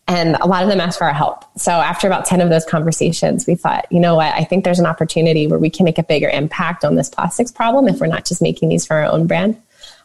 And 0.06 0.36
a 0.36 0.46
lot 0.46 0.62
of 0.62 0.68
them 0.68 0.80
asked 0.80 0.98
for 0.98 1.04
our 1.04 1.14
help. 1.14 1.44
So 1.58 1.70
after 1.70 2.06
about 2.06 2.26
10 2.26 2.42
of 2.42 2.50
those 2.50 2.66
conversations, 2.66 3.46
we 3.46 3.54
thought, 3.54 3.86
you 3.90 4.00
know 4.00 4.16
what, 4.16 4.34
I 4.34 4.44
think 4.44 4.64
there's 4.64 4.78
an 4.78 4.86
opportunity 4.86 5.46
where 5.46 5.58
we 5.58 5.70
can 5.70 5.84
make 5.84 5.98
a 5.98 6.02
bigger 6.02 6.28
impact 6.28 6.84
on 6.84 6.94
this 6.94 7.08
plastics 7.08 7.50
problem 7.50 7.88
if 7.88 8.00
we're 8.00 8.06
not 8.06 8.26
just 8.26 8.42
making 8.42 8.68
these 8.68 8.86
for 8.86 8.96
our 8.96 9.06
own 9.06 9.26
brand. 9.26 9.60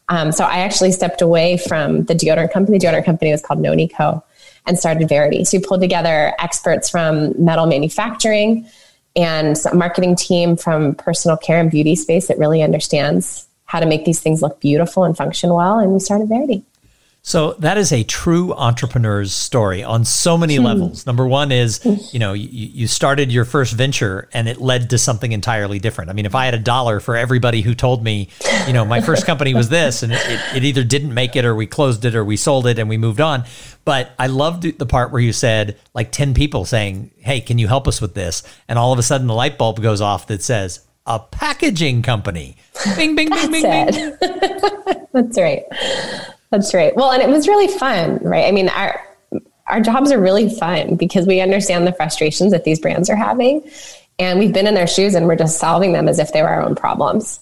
Um, 0.08 0.32
so 0.32 0.46
I 0.46 0.60
actually 0.60 0.92
stepped 0.92 1.22
away 1.22 1.58
from 1.58 2.06
the 2.06 2.16
deodorant 2.16 2.52
company. 2.52 2.78
The 2.78 2.88
deodorant 2.88 3.06
company 3.06 3.32
was 3.32 3.42
called 3.42 3.60
Noni 3.60 3.88
Co. 3.88 4.24
and 4.66 4.80
started 4.80 5.08
Verity. 5.08 5.44
So 5.44 5.58
we 5.58 5.64
pulled 5.64 5.82
together 5.82 6.34
experts 6.40 6.90
from 6.90 7.34
metal 7.44 7.66
manufacturing 7.66 8.68
and 9.16 9.58
a 9.70 9.76
marketing 9.76 10.16
team 10.16 10.56
from 10.56 10.96
personal 10.96 11.38
care 11.38 11.60
and 11.60 11.70
beauty 11.70 11.96
space 11.96 12.28
that 12.28 12.38
really 12.38 12.64
understands 12.64 13.48
how 13.66 13.80
to 13.80 13.86
make 13.86 14.06
these 14.06 14.20
things 14.20 14.42
look 14.42 14.60
beautiful 14.60 15.04
and 15.04 15.16
function 15.16 15.54
well. 15.54 15.78
And 15.78 15.92
we 15.94 16.00
started 16.00 16.28
Verity. 16.28 16.64
So 17.30 17.54
that 17.60 17.78
is 17.78 17.92
a 17.92 18.04
true 18.04 18.54
entrepreneur's 18.54 19.32
story 19.32 19.84
on 19.84 20.04
so 20.04 20.36
many 20.36 20.56
hmm. 20.56 20.64
levels. 20.64 21.06
Number 21.06 21.28
one 21.28 21.52
is, 21.52 21.80
you 22.12 22.18
know, 22.18 22.34
you, 22.34 22.50
you 22.50 22.88
started 22.88 23.32
your 23.32 23.46
first 23.46 23.74
venture 23.74 24.28
and 24.34 24.50
it 24.50 24.60
led 24.60 24.90
to 24.90 24.98
something 24.98 25.32
entirely 25.32 25.78
different. 25.78 26.10
I 26.10 26.14
mean, 26.14 26.26
if 26.26 26.34
I 26.34 26.46
had 26.46 26.56
a 26.56 26.60
dollar 26.60 27.00
for 27.00 27.16
everybody 27.16 27.62
who 27.62 27.76
told 27.76 28.04
me, 28.04 28.30
you 28.66 28.74
know, 28.74 28.84
my 28.84 29.00
first 29.02 29.28
company 29.28 29.54
was 29.54 29.70
this 29.70 30.02
and 30.02 30.12
it, 30.12 30.42
it 30.56 30.64
either 30.64 30.84
didn't 30.84 31.14
make 31.14 31.36
it 31.36 31.46
or 31.46 31.54
we 31.54 31.68
closed 31.68 32.04
it 32.04 32.16
or 32.16 32.26
we 32.26 32.36
sold 32.36 32.66
it 32.66 32.80
and 32.80 32.90
we 32.90 32.98
moved 32.98 33.22
on. 33.22 33.44
But 33.86 34.10
I 34.18 34.26
loved 34.26 34.64
the 34.64 34.86
part 34.88 35.12
where 35.12 35.22
you 35.22 35.32
said 35.32 35.78
like 35.94 36.12
10 36.12 36.34
people 36.34 36.66
saying, 36.66 37.12
Hey, 37.18 37.42
can 37.42 37.60
you 37.60 37.68
help 37.68 37.88
us 37.88 38.02
with 38.02 38.16
this? 38.16 38.42
And 38.68 38.80
all 38.80 38.92
of 38.92 38.98
a 38.98 39.04
sudden 39.04 39.28
the 39.28 39.36
light 39.36 39.60
bulb 39.60 39.84
goes 39.84 40.02
off 40.02 40.26
that 40.28 40.42
says, 40.42 40.84
a 41.06 41.20
packaging 41.20 42.02
company. 42.02 42.58
Bing, 42.96 43.16
bing, 43.16 43.30
bing, 43.30 43.52
bing, 43.52 43.64
bing. 43.64 44.18
That's 45.14 45.38
right. 45.38 45.64
That's 46.52 46.74
right. 46.74 46.96
Well, 46.96 47.12
and 47.12 47.22
it 47.22 47.30
was 47.30 47.48
really 47.48 47.68
fun, 47.68 48.20
right? 48.24 48.46
I 48.46 48.52
mean, 48.52 48.70
our 48.70 49.06
our 49.68 49.80
jobs 49.82 50.12
are 50.12 50.20
really 50.20 50.50
fun 50.50 50.96
because 50.96 51.28
we 51.28 51.42
understand 51.42 51.86
the 51.86 51.94
frustrations 51.94 52.52
that 52.52 52.64
these 52.64 52.80
brands 52.80 53.10
are 53.10 53.16
having, 53.16 53.70
and 54.18 54.40
we've 54.40 54.54
been 54.54 54.68
in 54.68 54.74
their 54.74 54.88
shoes 54.88 55.14
and 55.16 55.28
we're 55.28 55.36
just 55.36 55.60
solving 55.60 55.94
them 55.94 56.08
as 56.08 56.20
if 56.20 56.34
they 56.34 56.42
were 56.42 56.50
our 56.50 56.62
own 56.62 56.76
problems. 56.76 57.40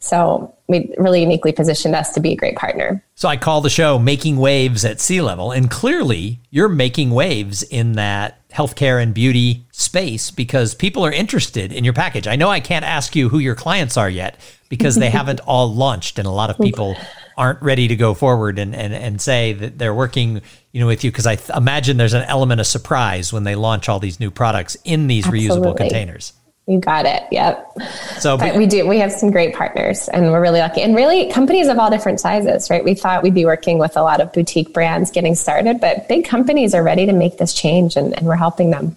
So 0.00 0.54
we 0.66 0.94
really 0.96 1.20
uniquely 1.20 1.52
positioned 1.52 1.94
us 1.94 2.14
to 2.14 2.20
be 2.20 2.32
a 2.32 2.36
great 2.36 2.56
partner. 2.56 3.04
So 3.16 3.28
I 3.28 3.36
call 3.36 3.60
the 3.60 3.68
show 3.68 3.98
Making 3.98 4.38
Waves 4.38 4.84
at 4.84 4.98
Sea 5.00 5.20
Level. 5.20 5.52
And 5.52 5.70
clearly, 5.70 6.40
you're 6.50 6.70
making 6.70 7.10
waves 7.10 7.62
in 7.62 7.92
that 7.92 8.48
healthcare 8.48 9.02
and 9.02 9.12
beauty 9.12 9.66
space 9.72 10.30
because 10.30 10.74
people 10.74 11.04
are 11.04 11.12
interested 11.12 11.70
in 11.72 11.84
your 11.84 11.92
package. 11.92 12.26
I 12.26 12.36
know 12.36 12.48
I 12.48 12.60
can't 12.60 12.84
ask 12.84 13.14
you 13.14 13.28
who 13.28 13.38
your 13.38 13.54
clients 13.54 13.98
are 13.98 14.08
yet 14.08 14.38
because 14.70 14.94
they 14.94 15.10
haven't 15.10 15.40
all 15.40 15.72
launched, 15.72 16.18
and 16.18 16.26
a 16.26 16.32
lot 16.32 16.48
of 16.48 16.58
people 16.58 16.96
aren't 17.40 17.62
ready 17.62 17.88
to 17.88 17.96
go 17.96 18.12
forward 18.12 18.58
and, 18.58 18.74
and, 18.74 18.92
and 18.92 19.18
say 19.18 19.54
that 19.54 19.78
they're 19.78 19.94
working 19.94 20.42
you 20.72 20.80
know 20.80 20.86
with 20.86 21.02
you 21.02 21.10
because 21.10 21.26
I 21.26 21.36
th- 21.36 21.56
imagine 21.56 21.96
there's 21.96 22.12
an 22.12 22.24
element 22.24 22.60
of 22.60 22.66
surprise 22.66 23.32
when 23.32 23.44
they 23.44 23.54
launch 23.54 23.88
all 23.88 23.98
these 23.98 24.20
new 24.20 24.30
products 24.30 24.76
in 24.84 25.06
these 25.06 25.26
Absolutely. 25.26 25.48
reusable 25.48 25.76
containers. 25.76 26.34
You 26.66 26.78
got 26.78 27.06
it. 27.06 27.22
Yep. 27.32 27.78
So 28.18 28.36
but 28.36 28.54
we 28.54 28.66
do. 28.66 28.86
We 28.86 28.98
have 28.98 29.10
some 29.10 29.30
great 29.30 29.54
partners, 29.54 30.08
and 30.08 30.30
we're 30.30 30.42
really 30.42 30.60
lucky. 30.60 30.82
And 30.82 30.94
really, 30.94 31.30
companies 31.32 31.66
of 31.66 31.78
all 31.78 31.90
different 31.90 32.20
sizes, 32.20 32.70
right? 32.70 32.84
We 32.84 32.94
thought 32.94 33.22
we'd 33.22 33.34
be 33.34 33.46
working 33.46 33.78
with 33.78 33.96
a 33.96 34.02
lot 34.02 34.20
of 34.20 34.32
boutique 34.32 34.72
brands 34.74 35.10
getting 35.10 35.34
started, 35.34 35.80
but 35.80 36.06
big 36.06 36.26
companies 36.26 36.74
are 36.74 36.82
ready 36.82 37.06
to 37.06 37.12
make 37.12 37.38
this 37.38 37.54
change, 37.54 37.96
and, 37.96 38.16
and 38.16 38.26
we're 38.26 38.36
helping 38.36 38.70
them. 38.70 38.94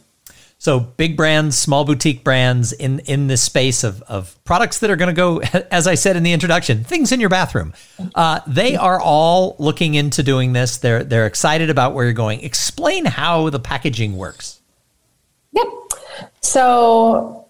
So 0.64 0.80
big 0.80 1.18
brands, 1.18 1.58
small 1.58 1.84
boutique 1.84 2.24
brands 2.24 2.72
in 2.72 3.00
in 3.00 3.28
this 3.28 3.44
space 3.44 3.84
of 3.84 4.02
of 4.04 4.42
products 4.46 4.80
that 4.80 4.90
are 4.90 4.96
going 4.96 5.14
to 5.14 5.14
go, 5.14 5.42
as 5.72 5.88
I 5.88 5.96
said 5.96 6.16
in 6.16 6.24
the 6.24 6.32
introduction, 6.32 6.86
things 6.86 7.12
in 7.12 7.20
your 7.20 7.28
bathroom. 7.28 7.74
Uh, 8.16 8.40
they 8.48 8.78
are 8.78 8.98
all 8.98 9.58
looking 9.60 9.96
into 9.96 10.24
doing 10.24 10.54
this. 10.54 10.78
They're 10.78 11.04
they're 11.04 11.26
excited 11.26 11.70
about 11.70 11.94
where 11.94 12.06
you're 12.06 12.14
going. 12.14 12.40
Explain 12.40 13.04
how 13.04 13.50
the 13.50 13.60
packaging 13.60 14.16
works. 14.16 14.62
Yep. 15.52 15.68
So 16.40 17.46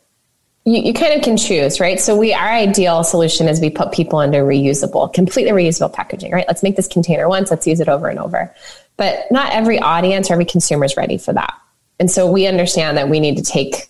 you, 0.65 0.81
you 0.81 0.93
kind 0.95 1.13
of 1.13 1.21
can 1.21 1.37
choose, 1.37 1.79
right? 1.79 1.99
So 1.99 2.17
we 2.17 2.33
our 2.33 2.49
ideal 2.49 3.03
solution 3.03 3.47
is 3.47 3.61
we 3.61 3.69
put 3.69 3.91
people 3.91 4.21
into 4.21 4.39
reusable, 4.39 5.13
completely 5.13 5.51
reusable 5.51 5.93
packaging, 5.93 6.31
right? 6.31 6.45
Let's 6.47 6.63
make 6.63 6.77
this 6.77 6.87
container 6.87 7.29
once, 7.29 7.51
let's 7.51 7.67
use 7.67 7.79
it 7.79 7.89
over 7.89 8.07
and 8.07 8.17
over. 8.17 8.51
But 8.97 9.31
not 9.31 9.53
every 9.53 9.77
audience 9.77 10.31
or 10.31 10.33
every 10.33 10.45
consumer 10.45 10.85
is 10.85 10.97
ready 10.97 11.19
for 11.19 11.31
that. 11.33 11.53
And 11.99 12.09
so 12.09 12.29
we 12.29 12.47
understand 12.47 12.97
that 12.97 13.09
we 13.09 13.19
need 13.19 13.37
to 13.37 13.43
take 13.43 13.89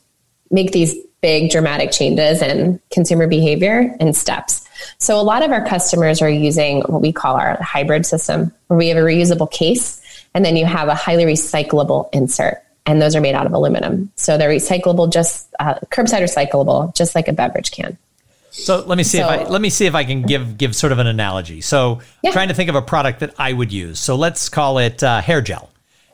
make 0.52 0.72
these 0.72 0.96
big 1.22 1.50
dramatic 1.50 1.92
changes 1.92 2.42
in 2.42 2.80
consumer 2.92 3.28
behavior 3.28 3.96
in 4.00 4.14
steps. 4.14 4.68
So 5.00 5.20
a 5.20 5.24
lot 5.24 5.42
of 5.42 5.52
our 5.52 5.66
customers 5.66 6.22
are 6.22 6.30
using 6.30 6.82
what 6.82 7.02
we 7.02 7.12
call 7.12 7.36
our 7.36 7.58
hybrid 7.62 8.06
system, 8.06 8.54
where 8.68 8.78
we 8.78 8.90
have 8.90 8.98
a 8.98 9.02
reusable 9.02 9.50
case 9.50 10.02
and 10.34 10.44
then 10.44 10.58
you 10.58 10.66
have 10.66 10.90
a 10.90 10.96
highly 10.96 11.26
recyclable 11.26 12.10
insert. 12.14 12.62
And 12.86 13.02
those 13.02 13.16
are 13.16 13.22
made 13.22 13.36
out 13.36 13.46
of 13.46 13.54
aluminum. 13.54 14.12
So 14.18 14.38
they're 14.38 14.50
recyclable, 14.50 15.12
just 15.12 15.48
uh, 15.60 15.76
curbside 15.90 16.22
recyclable, 16.22 16.94
just 16.94 17.16
like 17.16 17.30
a 17.30 17.34
beverage 17.34 17.72
can. 17.72 17.98
So 18.52 18.84
let 18.86 18.98
me 18.98 19.04
see 19.04 19.20
so, 19.20 19.32
if 19.32 19.48
I 19.48 19.50
let 19.50 19.62
me 19.62 19.70
see 19.72 19.88
if 19.88 19.96
I 19.96 20.04
can 20.04 20.22
give 20.22 20.60
give 20.60 20.76
sort 20.76 20.92
of 20.92 21.00
an 21.00 21.08
analogy. 21.08 21.62
So 21.62 22.02
yeah. 22.22 22.32
trying 22.32 22.50
to 22.50 22.54
think 22.54 22.70
of 22.70 22.76
a 22.76 22.84
product 22.84 23.22
that 23.22 23.34
I 23.40 23.52
would 23.52 23.72
use. 23.72 24.00
So 24.00 24.16
let's 24.16 24.50
call 24.50 24.78
it 24.78 25.02
uh, 25.02 25.22
hair 25.22 25.42
gel 25.42 25.72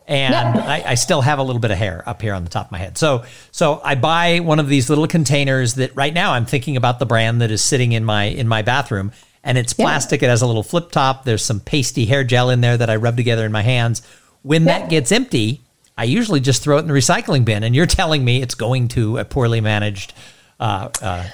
and 0.10 0.34
I, 0.34 0.84
I, 0.88 0.96
still 0.96 1.22
have 1.22 1.38
a 1.38 1.44
little 1.44 1.60
bit 1.60 1.70
of 1.70 1.78
hair 1.78 2.04
up 2.08 2.20
here 2.20 2.34
on 2.34 2.44
the 2.44 2.50
top 2.50 2.66
of 2.66 2.72
my 2.72 2.80
head. 2.80 2.98
So, 2.98 3.25
so 3.51 3.80
I 3.84 3.94
buy 3.94 4.39
one 4.39 4.60
of 4.60 4.68
these 4.68 4.89
little 4.89 5.06
containers 5.06 5.75
that 5.75 5.96
right 5.96 6.13
now 6.13 6.34
I'm 6.34 6.48
thinking 6.48 6.78
about 6.78 6.98
the 6.98 7.06
brand 7.06 7.42
that 7.42 7.51
is 7.51 7.63
sitting 7.63 7.92
in 7.92 8.04
my 8.04 8.24
in 8.24 8.48
my 8.48 8.63
bathroom, 8.63 9.12
and 9.44 9.56
it's 9.56 9.74
plastic. 9.74 10.22
Yeah. 10.22 10.30
It 10.30 10.32
has 10.32 10.42
a 10.42 10.48
little 10.48 10.63
flip 10.63 10.92
top. 10.92 11.25
There's 11.25 11.46
some 11.46 11.60
pasty 11.60 12.06
hair 12.06 12.24
gel 12.24 12.50
in 12.50 12.60
there 12.62 12.75
that 12.75 12.89
I 12.89 12.96
rub 12.96 13.18
together 13.18 13.46
in 13.46 13.51
my 13.51 13.62
hands. 13.62 14.01
When 14.42 14.66
yeah. 14.66 14.80
that 14.80 14.89
gets 14.89 15.12
empty, 15.12 15.62
I 15.96 16.06
usually 16.06 16.39
just 16.39 16.63
throw 16.63 16.78
it 16.78 16.82
in 16.82 16.88
the 16.88 16.94
recycling 16.94 17.46
bin. 17.46 17.63
And 17.63 17.75
you're 17.75 17.86
telling 17.86 18.25
me 18.25 18.42
it's 18.42 18.56
going 18.56 18.88
to 18.89 19.20
a 19.20 19.25
poorly 19.25 19.62
managed 19.62 20.13
uh, 20.60 20.89
uh, 21.04 21.30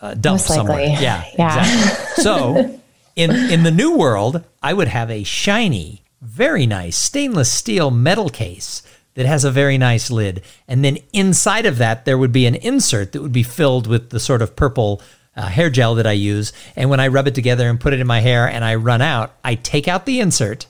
uh, 0.00 0.14
dump 0.14 0.40
somewhere. 0.40 0.80
Yeah, 0.80 1.24
yeah. 1.38 1.60
Exactly. 1.60 2.22
So, 2.24 2.80
in 3.14 3.30
in 3.30 3.62
the 3.62 3.70
new 3.70 3.96
world, 3.96 4.42
I 4.60 4.72
would 4.72 4.88
have 4.88 5.12
a 5.12 5.22
shiny 5.22 6.02
very 6.20 6.66
nice 6.66 6.96
stainless 6.96 7.52
steel 7.52 7.90
metal 7.90 8.28
case 8.28 8.82
that 9.14 9.26
has 9.26 9.44
a 9.44 9.50
very 9.50 9.78
nice 9.78 10.10
lid. 10.10 10.42
And 10.68 10.84
then 10.84 10.98
inside 11.12 11.66
of 11.66 11.78
that, 11.78 12.04
there 12.04 12.18
would 12.18 12.32
be 12.32 12.46
an 12.46 12.54
insert 12.54 13.12
that 13.12 13.22
would 13.22 13.32
be 13.32 13.42
filled 13.42 13.86
with 13.86 14.10
the 14.10 14.20
sort 14.20 14.42
of 14.42 14.56
purple 14.56 15.02
uh, 15.34 15.46
hair 15.46 15.70
gel 15.70 15.94
that 15.96 16.06
I 16.06 16.12
use. 16.12 16.52
And 16.76 16.88
when 16.90 17.00
I 17.00 17.08
rub 17.08 17.26
it 17.26 17.34
together 17.34 17.68
and 17.68 17.80
put 17.80 17.92
it 17.92 18.00
in 18.00 18.06
my 18.06 18.20
hair 18.20 18.48
and 18.48 18.64
I 18.64 18.76
run 18.76 19.02
out, 19.02 19.34
I 19.44 19.54
take 19.54 19.88
out 19.88 20.06
the 20.06 20.20
insert 20.20 20.66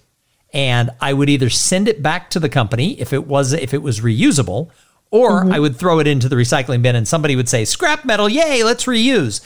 and 0.53 0.91
I 1.01 1.13
would 1.13 1.29
either 1.29 1.51
send 1.51 1.89
it 1.89 2.03
back 2.03 2.31
to 2.31 2.41
the 2.41 2.49
company 2.49 2.99
if 3.01 3.13
it 3.13 3.27
was 3.27 3.53
if 3.53 3.75
it 3.75 3.83
was 3.83 4.01
reusable, 4.01 4.71
or 5.11 5.43
mm-hmm. 5.43 5.53
I 5.53 5.59
would 5.59 5.77
throw 5.77 5.99
it 5.99 6.07
into 6.07 6.29
the 6.29 6.37
recycling 6.37 6.83
bin 6.83 6.97
and 6.97 7.07
somebody 7.07 7.37
would 7.37 7.49
say, 7.49 7.65
"Scrap 7.65 8.05
metal, 8.05 8.29
yay, 8.29 8.63
let's 8.63 8.85
reuse." 8.85 9.41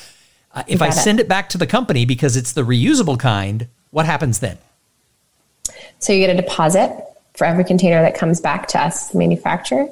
Uh, 0.53 0.63
if 0.67 0.83
I 0.83 0.91
send 0.91 1.21
it 1.21 1.29
back 1.29 1.49
to 1.51 1.59
the 1.59 1.67
company 1.67 2.05
because 2.05 2.37
it's 2.37 2.53
the 2.53 2.65
reusable 2.65 3.19
kind, 3.19 3.69
what 3.91 4.05
happens 4.05 4.41
then? 4.41 4.59
So 6.01 6.13
you 6.13 6.27
get 6.27 6.37
a 6.37 6.41
deposit 6.41 6.91
for 7.35 7.47
every 7.47 7.65
container 7.65 8.03
that 8.03 8.15
comes 8.15 8.41
back 8.41 8.69
to 8.69 8.81
us, 8.81 9.11
the 9.11 9.19
manufacturer. 9.19 9.89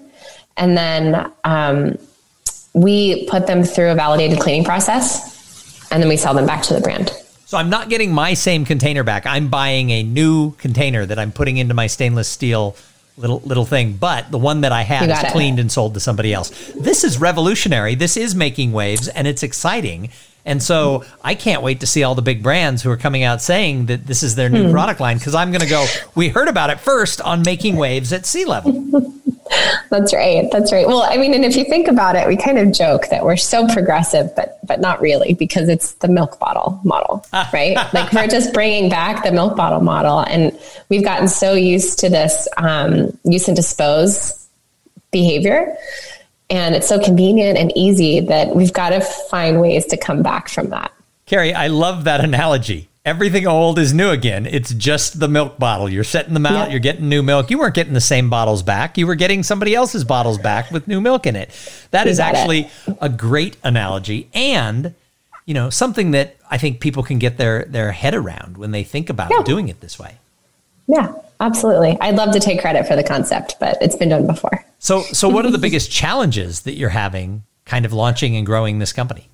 And 0.57 0.77
then 0.77 1.33
um, 1.45 1.97
we 2.75 3.27
put 3.27 3.47
them 3.47 3.63
through 3.63 3.91
a 3.91 3.95
validated 3.95 4.41
cleaning 4.41 4.65
process 4.65 5.89
and 5.91 6.03
then 6.03 6.09
we 6.09 6.17
sell 6.17 6.35
them 6.35 6.47
back 6.47 6.63
to 6.65 6.75
the 6.75 6.81
brand. 6.81 7.11
So 7.47 7.57
I'm 7.57 7.71
not 7.71 7.89
getting 7.89 8.13
my 8.13 8.35
same 8.35 8.65
container 8.65 9.05
back. 9.05 9.25
I'm 9.25 9.49
buying 9.49 9.91
a 9.91 10.03
new 10.03 10.53
container 10.53 11.07
that 11.07 11.19
I'm 11.19 11.33
putting 11.33 11.57
into 11.57 11.73
my 11.73 11.87
stainless 11.87 12.29
steel 12.29 12.77
little 13.17 13.41
little 13.41 13.65
thing, 13.65 13.95
but 13.95 14.31
the 14.31 14.39
one 14.39 14.61
that 14.61 14.73
I 14.73 14.83
had 14.83 15.11
is 15.11 15.23
it. 15.23 15.33
cleaned 15.33 15.59
and 15.59 15.73
sold 15.73 15.95
to 15.95 16.01
somebody 16.01 16.33
else. 16.33 16.51
This 16.77 17.05
is 17.05 17.19
revolutionary. 17.19 17.95
This 17.95 18.17
is 18.17 18.35
making 18.35 18.73
waves 18.73 19.09
and 19.09 19.27
it's 19.27 19.43
exciting. 19.43 20.11
And 20.45 20.63
so 20.63 21.05
I 21.23 21.35
can't 21.35 21.63
wait 21.63 21.81
to 21.81 21.87
see 21.87 22.03
all 22.03 22.15
the 22.15 22.23
big 22.23 22.43
brands 22.43 22.83
who 22.83 22.91
are 22.91 22.97
coming 22.97 23.23
out 23.23 23.43
saying 23.43 23.87
that 23.87 24.07
this 24.07 24.23
is 24.23 24.35
their 24.35 24.49
new 24.49 24.67
hmm. 24.67 24.73
product 24.73 25.01
line 25.01 25.19
because 25.19 25.35
I'm 25.35 25.51
going 25.51 25.61
to 25.61 25.69
go, 25.69 25.87
we 26.15 26.29
heard 26.29 26.49
about 26.49 26.71
it 26.71 26.81
first 26.81 27.21
on 27.21 27.43
Making 27.43 27.77
Waves 27.77 28.13
at 28.13 28.25
Sea 28.25 28.45
Level. 28.45 29.13
That's 29.91 30.13
right. 30.13 30.49
That's 30.51 30.73
right. 30.73 30.87
Well, 30.87 31.03
I 31.03 31.17
mean, 31.17 31.35
and 31.35 31.45
if 31.45 31.57
you 31.57 31.65
think 31.65 31.89
about 31.89 32.17
it, 32.17 32.27
we 32.29 32.37
kind 32.37 32.59
of 32.59 32.73
joke 32.73 33.09
that 33.09 33.25
we're 33.25 33.37
so 33.37 33.67
progressive, 33.69 34.35
but 34.37 34.59
but 34.67 34.81
not 34.81 35.01
really 35.01 35.33
because 35.33 35.69
it's 35.69 35.93
the 35.95 36.09
milk 36.09 36.39
bottle 36.39 36.81
model, 36.85 37.25
right? 37.53 37.77
like 37.95 38.13
we're 38.13 38.27
just 38.27 38.53
bringing 38.53 38.91
back 38.91 39.25
the 39.25 39.33
milk 39.33 39.57
bottle 39.57 39.81
model, 39.81 40.21
and 40.21 40.59
we've 40.89 41.05
gotten 41.05 41.29
so 41.29 41.55
used 41.55 41.99
to 42.01 42.09
this 42.09 42.47
um, 42.59 43.19
use 43.25 43.49
and 43.49 43.57
dispose 43.57 44.47
behavior 45.11 45.75
and 46.51 46.75
it's 46.75 46.89
so 46.89 46.99
convenient 46.99 47.59
and 47.59 47.73
easy 47.77 48.21
that 48.21 48.55
we've 48.55 48.73
got 48.73 48.91
to 48.91 49.01
find 49.01 49.61
ways 49.61 49.87
to 49.87 49.97
come 49.97 50.23
back 50.23 50.49
from 50.49 50.71
that. 50.71 50.93
Carrie, 51.27 51.53
I 51.53 51.67
love 51.67 52.05
that 52.05 52.25
analogy. 52.25 52.89
Everything 53.05 53.47
old 53.47 53.79
is 53.79 53.95
new 53.95 54.11
again. 54.11 54.45
It's 54.45 54.75
just 54.75 55.19
the 55.19 55.29
milk 55.29 55.59
bottle. 55.59 55.89
You're 55.89 56.05
setting 56.05 56.35
them 56.35 56.45
out, 56.45 56.71
you're 56.71 56.81
getting 56.81 57.09
new 57.09 57.23
milk. 57.23 57.51
You 57.51 57.59
weren't 57.59 57.75
getting 57.75 57.95
the 57.95 58.01
same 58.01 58.29
bottles 58.29 58.63
back. 58.63 58.99
You 58.99 59.07
were 59.07 59.15
getting 59.15 59.43
somebody 59.43 59.75
else's 59.75 60.05
bottles 60.05 60.37
back 60.39 60.71
with 60.71 60.89
new 60.89 61.01
milk 61.01 61.27
in 61.27 61.37
it. 61.37 61.51
That 61.91 62.07
is 62.07 62.21
actually 62.21 62.71
it. 62.87 62.99
a 63.01 63.09
great 63.09 63.57
analogy 63.63 64.29
and 64.35 64.95
you 65.49 65.55
know, 65.55 65.71
something 65.71 66.11
that 66.11 66.37
I 66.51 66.59
think 66.59 66.79
people 66.79 67.03
can 67.03 67.19
get 67.19 67.39
their 67.39 67.65
their 67.65 67.91
head 67.91 68.15
around 68.15 68.59
when 68.59 68.71
they 68.71 68.85
think 68.85 69.09
about 69.09 69.31
yeah. 69.31 69.43
doing 69.45 69.71
it 69.71 69.81
this 69.81 69.99
way. 69.99 70.19
Yeah, 70.89 71.13
absolutely. 71.39 71.97
I'd 72.01 72.17
love 72.17 72.33
to 72.33 72.41
take 72.41 72.61
credit 72.61 72.89
for 72.89 72.97
the 72.97 73.05
concept, 73.05 73.57
but 73.61 73.77
it's 73.81 73.95
been 73.95 74.09
done 74.09 74.27
before. 74.27 74.65
So, 74.79 75.03
so 75.03 75.29
what 75.29 75.45
are 75.45 75.51
the 75.51 75.59
biggest 75.59 75.91
challenges 75.91 76.63
that 76.63 76.77
you're 76.77 76.89
having, 76.89 77.45
kind 77.67 77.85
of 77.85 77.93
launching 77.93 78.35
and 78.37 78.45
growing 78.45 78.79
this 78.79 78.93
company? 78.93 79.29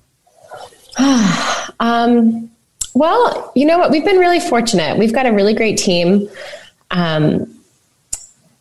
um, 1.79 2.51
well, 2.93 3.51
you 3.55 3.65
know 3.65 3.79
what? 3.79 3.89
We've 3.89 4.05
been 4.05 4.17
really 4.17 4.39
fortunate. 4.39 4.97
We've 4.97 5.13
got 5.13 5.25
a 5.25 5.31
really 5.31 5.53
great 5.53 5.77
team 5.77 6.29
um, 6.91 7.59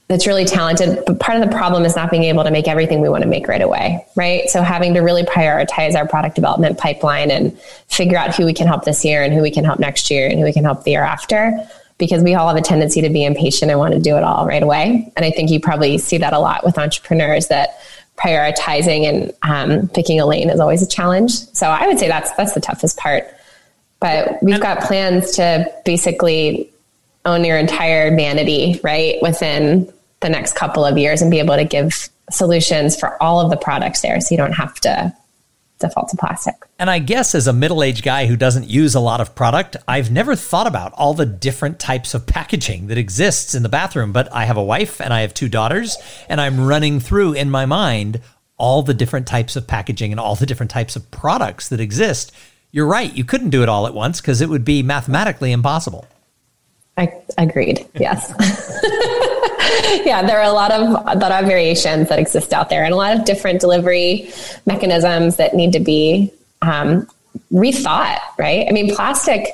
that's 0.08 0.26
really 0.26 0.44
talented. 0.44 1.02
But 1.06 1.18
part 1.18 1.40
of 1.40 1.48
the 1.48 1.56
problem 1.56 1.84
is 1.84 1.96
not 1.96 2.10
being 2.10 2.24
able 2.24 2.44
to 2.44 2.50
make 2.50 2.68
everything 2.68 3.00
we 3.00 3.08
want 3.08 3.22
to 3.22 3.28
make 3.28 3.48
right 3.48 3.62
away, 3.62 4.04
right? 4.14 4.48
So 4.50 4.62
having 4.62 4.94
to 4.94 5.00
really 5.00 5.22
prioritize 5.22 5.94
our 5.94 6.06
product 6.06 6.34
development 6.36 6.78
pipeline 6.78 7.30
and 7.30 7.58
figure 7.88 8.18
out 8.18 8.36
who 8.36 8.44
we 8.44 8.52
can 8.52 8.66
help 8.66 8.84
this 8.84 9.04
year 9.04 9.22
and 9.22 9.32
who 9.32 9.40
we 9.40 9.50
can 9.50 9.64
help 9.64 9.80
next 9.80 10.10
year 10.10 10.28
and 10.28 10.38
who 10.38 10.44
we 10.44 10.52
can 10.52 10.64
help 10.64 10.84
the 10.84 10.92
year 10.92 11.02
after 11.02 11.68
because 11.98 12.22
we 12.22 12.34
all 12.34 12.48
have 12.48 12.56
a 12.56 12.60
tendency 12.60 13.00
to 13.00 13.08
be 13.08 13.24
impatient 13.24 13.70
and 13.70 13.78
want 13.78 13.94
to 13.94 14.00
do 14.00 14.16
it 14.16 14.24
all 14.24 14.46
right 14.46 14.62
away. 14.62 15.12
And 15.16 15.24
I 15.24 15.30
think 15.30 15.50
you 15.50 15.60
probably 15.60 15.98
see 15.98 16.18
that 16.18 16.32
a 16.32 16.38
lot 16.38 16.64
with 16.64 16.78
entrepreneurs 16.78 17.48
that 17.48 17.80
prioritizing 18.16 19.04
and 19.04 19.32
um, 19.42 19.88
picking 19.88 20.20
a 20.20 20.26
lane 20.26 20.50
is 20.50 20.60
always 20.60 20.82
a 20.82 20.88
challenge. 20.88 21.32
So 21.52 21.68
I 21.68 21.86
would 21.86 21.98
say 21.98 22.08
that's 22.08 22.32
that's 22.32 22.52
the 22.52 22.60
toughest 22.60 22.96
part. 22.96 23.24
But 24.00 24.42
we've 24.42 24.60
got 24.60 24.80
plans 24.80 25.32
to 25.32 25.72
basically 25.84 26.70
own 27.24 27.44
your 27.44 27.56
entire 27.56 28.14
vanity, 28.14 28.80
right, 28.82 29.16
within 29.22 29.90
the 30.20 30.28
next 30.28 30.54
couple 30.54 30.84
of 30.84 30.98
years 30.98 31.22
and 31.22 31.30
be 31.30 31.38
able 31.38 31.56
to 31.56 31.64
give 31.64 32.08
solutions 32.30 32.98
for 32.98 33.22
all 33.22 33.40
of 33.40 33.50
the 33.50 33.56
products 33.56 34.00
there 34.00 34.20
so 34.20 34.34
you 34.34 34.36
don't 34.36 34.52
have 34.52 34.74
to 34.80 35.14
default 35.78 36.08
to 36.10 36.16
plastic. 36.16 36.54
And 36.78 36.88
I 36.88 36.98
guess 36.98 37.34
as 37.34 37.46
a 37.46 37.52
middle 37.52 37.82
aged 37.82 38.04
guy 38.04 38.26
who 38.26 38.36
doesn't 38.36 38.68
use 38.68 38.94
a 38.94 39.00
lot 39.00 39.20
of 39.20 39.34
product, 39.34 39.76
I've 39.86 40.10
never 40.10 40.36
thought 40.36 40.66
about 40.66 40.92
all 40.94 41.14
the 41.14 41.26
different 41.26 41.78
types 41.78 42.14
of 42.14 42.26
packaging 42.26 42.88
that 42.88 42.98
exists 42.98 43.54
in 43.54 43.62
the 43.62 43.68
bathroom. 43.68 44.12
But 44.12 44.32
I 44.32 44.44
have 44.44 44.56
a 44.56 44.62
wife 44.62 45.00
and 45.00 45.12
I 45.12 45.20
have 45.20 45.34
two 45.34 45.48
daughters, 45.48 45.96
and 46.28 46.40
I'm 46.40 46.66
running 46.66 47.00
through 47.00 47.34
in 47.34 47.50
my 47.50 47.66
mind 47.66 48.20
all 48.56 48.82
the 48.82 48.94
different 48.94 49.26
types 49.26 49.56
of 49.56 49.66
packaging 49.66 50.12
and 50.12 50.20
all 50.20 50.36
the 50.36 50.46
different 50.46 50.70
types 50.70 50.96
of 50.96 51.10
products 51.10 51.68
that 51.68 51.80
exist. 51.80 52.32
You're 52.70 52.86
right. 52.86 53.12
You 53.12 53.24
couldn't 53.24 53.50
do 53.50 53.62
it 53.62 53.68
all 53.68 53.86
at 53.86 53.94
once 53.94 54.20
because 54.20 54.40
it 54.40 54.48
would 54.48 54.64
be 54.64 54.82
mathematically 54.82 55.52
impossible. 55.52 56.06
I 56.96 57.12
agreed. 57.38 57.86
Yes. 57.94 58.32
yeah, 60.04 60.22
there 60.26 60.38
are 60.38 60.44
a 60.44 60.52
lot 60.52 60.70
of 60.70 60.88
a 60.88 61.18
lot 61.18 61.32
of 61.32 61.46
variations 61.46 62.08
that 62.08 62.18
exist 62.18 62.52
out 62.52 62.70
there, 62.70 62.84
and 62.84 62.92
a 62.92 62.96
lot 62.96 63.16
of 63.16 63.24
different 63.24 63.60
delivery 63.60 64.30
mechanisms 64.66 65.36
that 65.36 65.54
need 65.54 65.72
to 65.72 65.80
be 65.80 66.32
um, 66.62 67.08
rethought. 67.52 68.20
Right? 68.38 68.66
I 68.68 68.72
mean, 68.72 68.94
plastic 68.94 69.48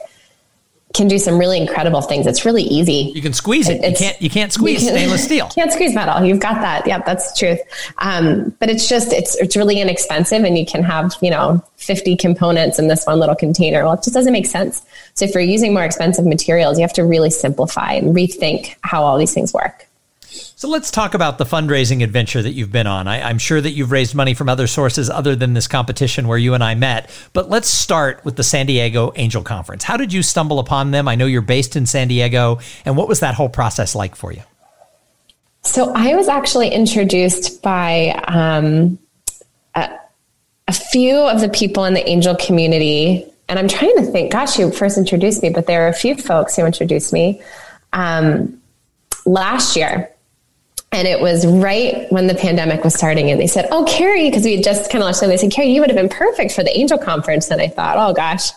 can 0.92 1.06
do 1.06 1.18
some 1.18 1.38
really 1.38 1.60
incredible 1.60 2.00
things. 2.00 2.26
It's 2.26 2.44
really 2.44 2.64
easy. 2.64 3.12
You 3.14 3.22
can 3.22 3.32
squeeze 3.32 3.68
it. 3.68 3.82
It's, 3.84 4.00
you 4.00 4.06
can't. 4.06 4.22
You 4.22 4.30
can't 4.30 4.52
squeeze 4.60 4.82
you 4.82 4.88
can, 4.88 4.96
stainless 4.96 5.24
steel. 5.24 5.48
Can't 5.54 5.72
squeeze 5.72 5.94
metal. 5.94 6.24
You've 6.24 6.40
got 6.40 6.60
that. 6.62 6.86
Yeah, 6.86 6.98
that's 6.98 7.32
the 7.32 7.38
truth. 7.38 7.60
Um, 7.98 8.54
but 8.58 8.68
it's 8.68 8.88
just 8.88 9.12
it's 9.12 9.36
it's 9.36 9.56
really 9.56 9.80
inexpensive, 9.80 10.42
and 10.42 10.58
you 10.58 10.66
can 10.66 10.82
have 10.82 11.14
you 11.22 11.30
know 11.30 11.64
fifty 11.76 12.16
components 12.16 12.78
in 12.78 12.88
this 12.88 13.04
one 13.04 13.20
little 13.20 13.36
container. 13.36 13.84
Well, 13.84 13.94
it 13.94 14.02
just 14.02 14.14
doesn't 14.14 14.32
make 14.32 14.46
sense. 14.46 14.82
So 15.14 15.24
if 15.24 15.34
you're 15.34 15.42
using 15.42 15.72
more 15.72 15.84
expensive 15.84 16.26
materials, 16.26 16.78
you 16.78 16.82
have 16.82 16.92
to 16.94 17.04
really 17.04 17.30
simplify 17.30 17.92
and 17.92 18.14
rethink 18.14 18.74
how 18.82 19.02
all 19.02 19.16
these 19.18 19.32
things 19.32 19.52
work. 19.52 19.86
So 20.30 20.68
let's 20.68 20.90
talk 20.90 21.14
about 21.14 21.38
the 21.38 21.44
fundraising 21.44 22.04
adventure 22.04 22.40
that 22.40 22.52
you've 22.52 22.70
been 22.70 22.86
on. 22.86 23.08
I, 23.08 23.30
am 23.30 23.38
sure 23.38 23.60
that 23.60 23.70
you've 23.70 23.90
raised 23.90 24.14
money 24.14 24.34
from 24.34 24.48
other 24.48 24.66
sources 24.66 25.10
other 25.10 25.34
than 25.34 25.54
this 25.54 25.66
competition 25.66 26.28
where 26.28 26.38
you 26.38 26.54
and 26.54 26.62
I 26.62 26.74
met. 26.74 27.10
But 27.32 27.50
let's 27.50 27.68
start 27.68 28.24
with 28.24 28.36
the 28.36 28.44
San 28.44 28.66
Diego 28.66 29.12
Angel 29.16 29.42
Conference. 29.42 29.82
How 29.82 29.96
did 29.96 30.12
you 30.12 30.22
stumble 30.22 30.58
upon 30.58 30.92
them? 30.92 31.08
I 31.08 31.16
know 31.16 31.26
you're 31.26 31.42
based 31.42 31.76
in 31.76 31.86
San 31.86 32.08
Diego. 32.08 32.60
And 32.84 32.96
what 32.96 33.08
was 33.08 33.20
that 33.20 33.34
whole 33.34 33.48
process 33.48 33.94
like 33.94 34.14
for 34.14 34.32
you? 34.32 34.42
So 35.62 35.92
I 35.94 36.14
was 36.14 36.28
actually 36.28 36.70
introduced 36.70 37.62
by 37.62 38.10
um, 38.28 38.98
a, 39.74 39.90
a 40.68 40.72
few 40.72 41.16
of 41.16 41.40
the 41.40 41.48
people 41.48 41.84
in 41.84 41.94
the 41.94 42.08
angel 42.08 42.36
community. 42.36 43.26
And 43.48 43.58
I'm 43.58 43.68
trying 43.68 43.96
to 43.96 44.02
think, 44.04 44.30
gosh, 44.30 44.58
you 44.58 44.70
first 44.70 44.96
introduced 44.96 45.42
me, 45.42 45.50
but 45.50 45.66
there 45.66 45.84
are 45.84 45.88
a 45.88 45.94
few 45.94 46.14
folks 46.14 46.56
who 46.56 46.64
introduced 46.64 47.12
me 47.12 47.42
um, 47.92 48.60
last 49.26 49.76
year. 49.76 50.10
And 50.92 51.06
it 51.06 51.20
was 51.20 51.46
right 51.46 52.10
when 52.10 52.26
the 52.26 52.34
pandemic 52.34 52.82
was 52.82 52.94
starting. 52.94 53.30
And 53.30 53.40
they 53.40 53.46
said, 53.46 53.68
Oh, 53.70 53.84
Carrie, 53.88 54.28
because 54.28 54.44
we 54.44 54.56
had 54.56 54.64
just 54.64 54.90
kind 54.90 55.02
of 55.02 55.06
launched, 55.06 55.20
they 55.20 55.36
said, 55.36 55.52
Carrie, 55.52 55.68
you 55.68 55.80
would 55.80 55.90
have 55.90 55.96
been 55.96 56.08
perfect 56.08 56.52
for 56.52 56.64
the 56.64 56.76
angel 56.76 56.98
conference. 56.98 57.50
And 57.50 57.60
I 57.60 57.68
thought, 57.68 57.96
Oh 57.96 58.12
gosh, 58.12 58.50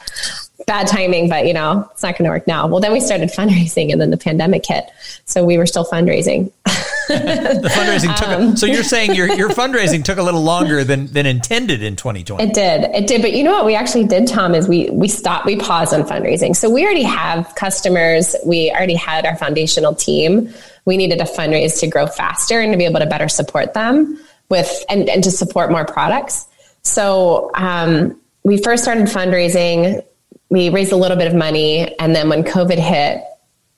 bad 0.66 0.88
timing, 0.88 1.30
but 1.30 1.46
you 1.46 1.54
know, 1.54 1.88
it's 1.92 2.02
not 2.02 2.18
going 2.18 2.26
to 2.26 2.32
work 2.32 2.48
now. 2.48 2.68
Well, 2.68 2.80
then 2.80 2.92
we 2.92 3.00
started 3.00 3.30
fundraising 3.30 3.92
and 3.92 4.02
then 4.02 4.10
the 4.10 4.18
pandemic 4.18 4.66
hit. 4.66 4.86
So 5.26 5.46
we 5.46 5.58
were 5.58 5.68
still 5.68 5.86
fundraising. 5.86 6.52
the 7.08 7.70
fundraising 7.74 8.16
took 8.16 8.28
um, 8.28 8.54
a, 8.54 8.58
so 8.58 8.66
you're 8.66 8.84
saying 8.84 9.16
your 9.16 9.34
your 9.36 9.50
fundraising 9.50 10.04
took 10.04 10.18
a 10.18 10.24
little 10.24 10.42
longer 10.42 10.84
than 10.84 11.08
than 11.08 11.26
intended 11.26 11.82
in 11.82 11.96
2020 11.96 12.44
it 12.44 12.54
did. 12.54 12.84
It 12.96 13.08
did. 13.08 13.22
But 13.22 13.34
you 13.34 13.44
know 13.44 13.54
what 13.54 13.66
we 13.66 13.76
actually 13.76 14.06
did 14.06 14.28
tom 14.28 14.56
is 14.56 14.68
we 14.68 14.90
we 14.90 15.08
stopped 15.08 15.46
we 15.46 15.58
paused 15.58 15.94
on 15.94 16.04
fundraising. 16.04 16.56
So 16.56 16.70
we 16.70 16.84
already 16.86 17.04
have 17.04 17.54
customers. 17.56 18.36
We 18.46 18.72
already 18.72 18.96
had 18.96 19.26
our 19.26 19.36
foundational 19.36 19.96
team. 19.96 20.54
We 20.86 20.98
needed 20.98 21.20
to 21.20 21.26
fundraise 21.26 21.80
to 21.80 21.88
grow 21.88 22.08
faster 22.08 22.60
and 22.60 22.72
to 22.74 22.78
be 22.78 22.86
able 22.86 23.00
to 23.00 23.06
better 23.06 23.30
support 23.30 23.74
them 23.74 24.20
with 24.50 24.86
and, 24.90 25.10
and 25.10 25.24
to 25.24 25.32
support 25.32 25.72
more 25.72 25.86
products. 25.86 26.48
So 26.84 27.52
um, 27.56 28.20
we 28.44 28.62
first 28.62 28.84
started 28.84 29.06
fundraising. 29.08 30.04
We 30.50 30.70
raised 30.70 30.92
a 30.92 30.98
little 30.98 31.18
bit 31.18 31.28
of 31.28 31.36
money. 31.36 31.98
And 32.00 32.16
then 32.16 32.30
when 32.30 32.44
covid 32.44 32.78
hit 32.78 33.24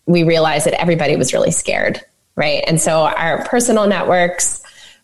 we 0.05 0.23
realized 0.23 0.65
that 0.65 0.79
everybody 0.79 1.15
was 1.15 1.33
really 1.33 1.51
scared 1.51 2.01
right? 2.35 2.63
And 2.67 2.79
so 2.79 3.05
our 3.05 3.45
personal 3.45 3.87
networks 3.87 4.61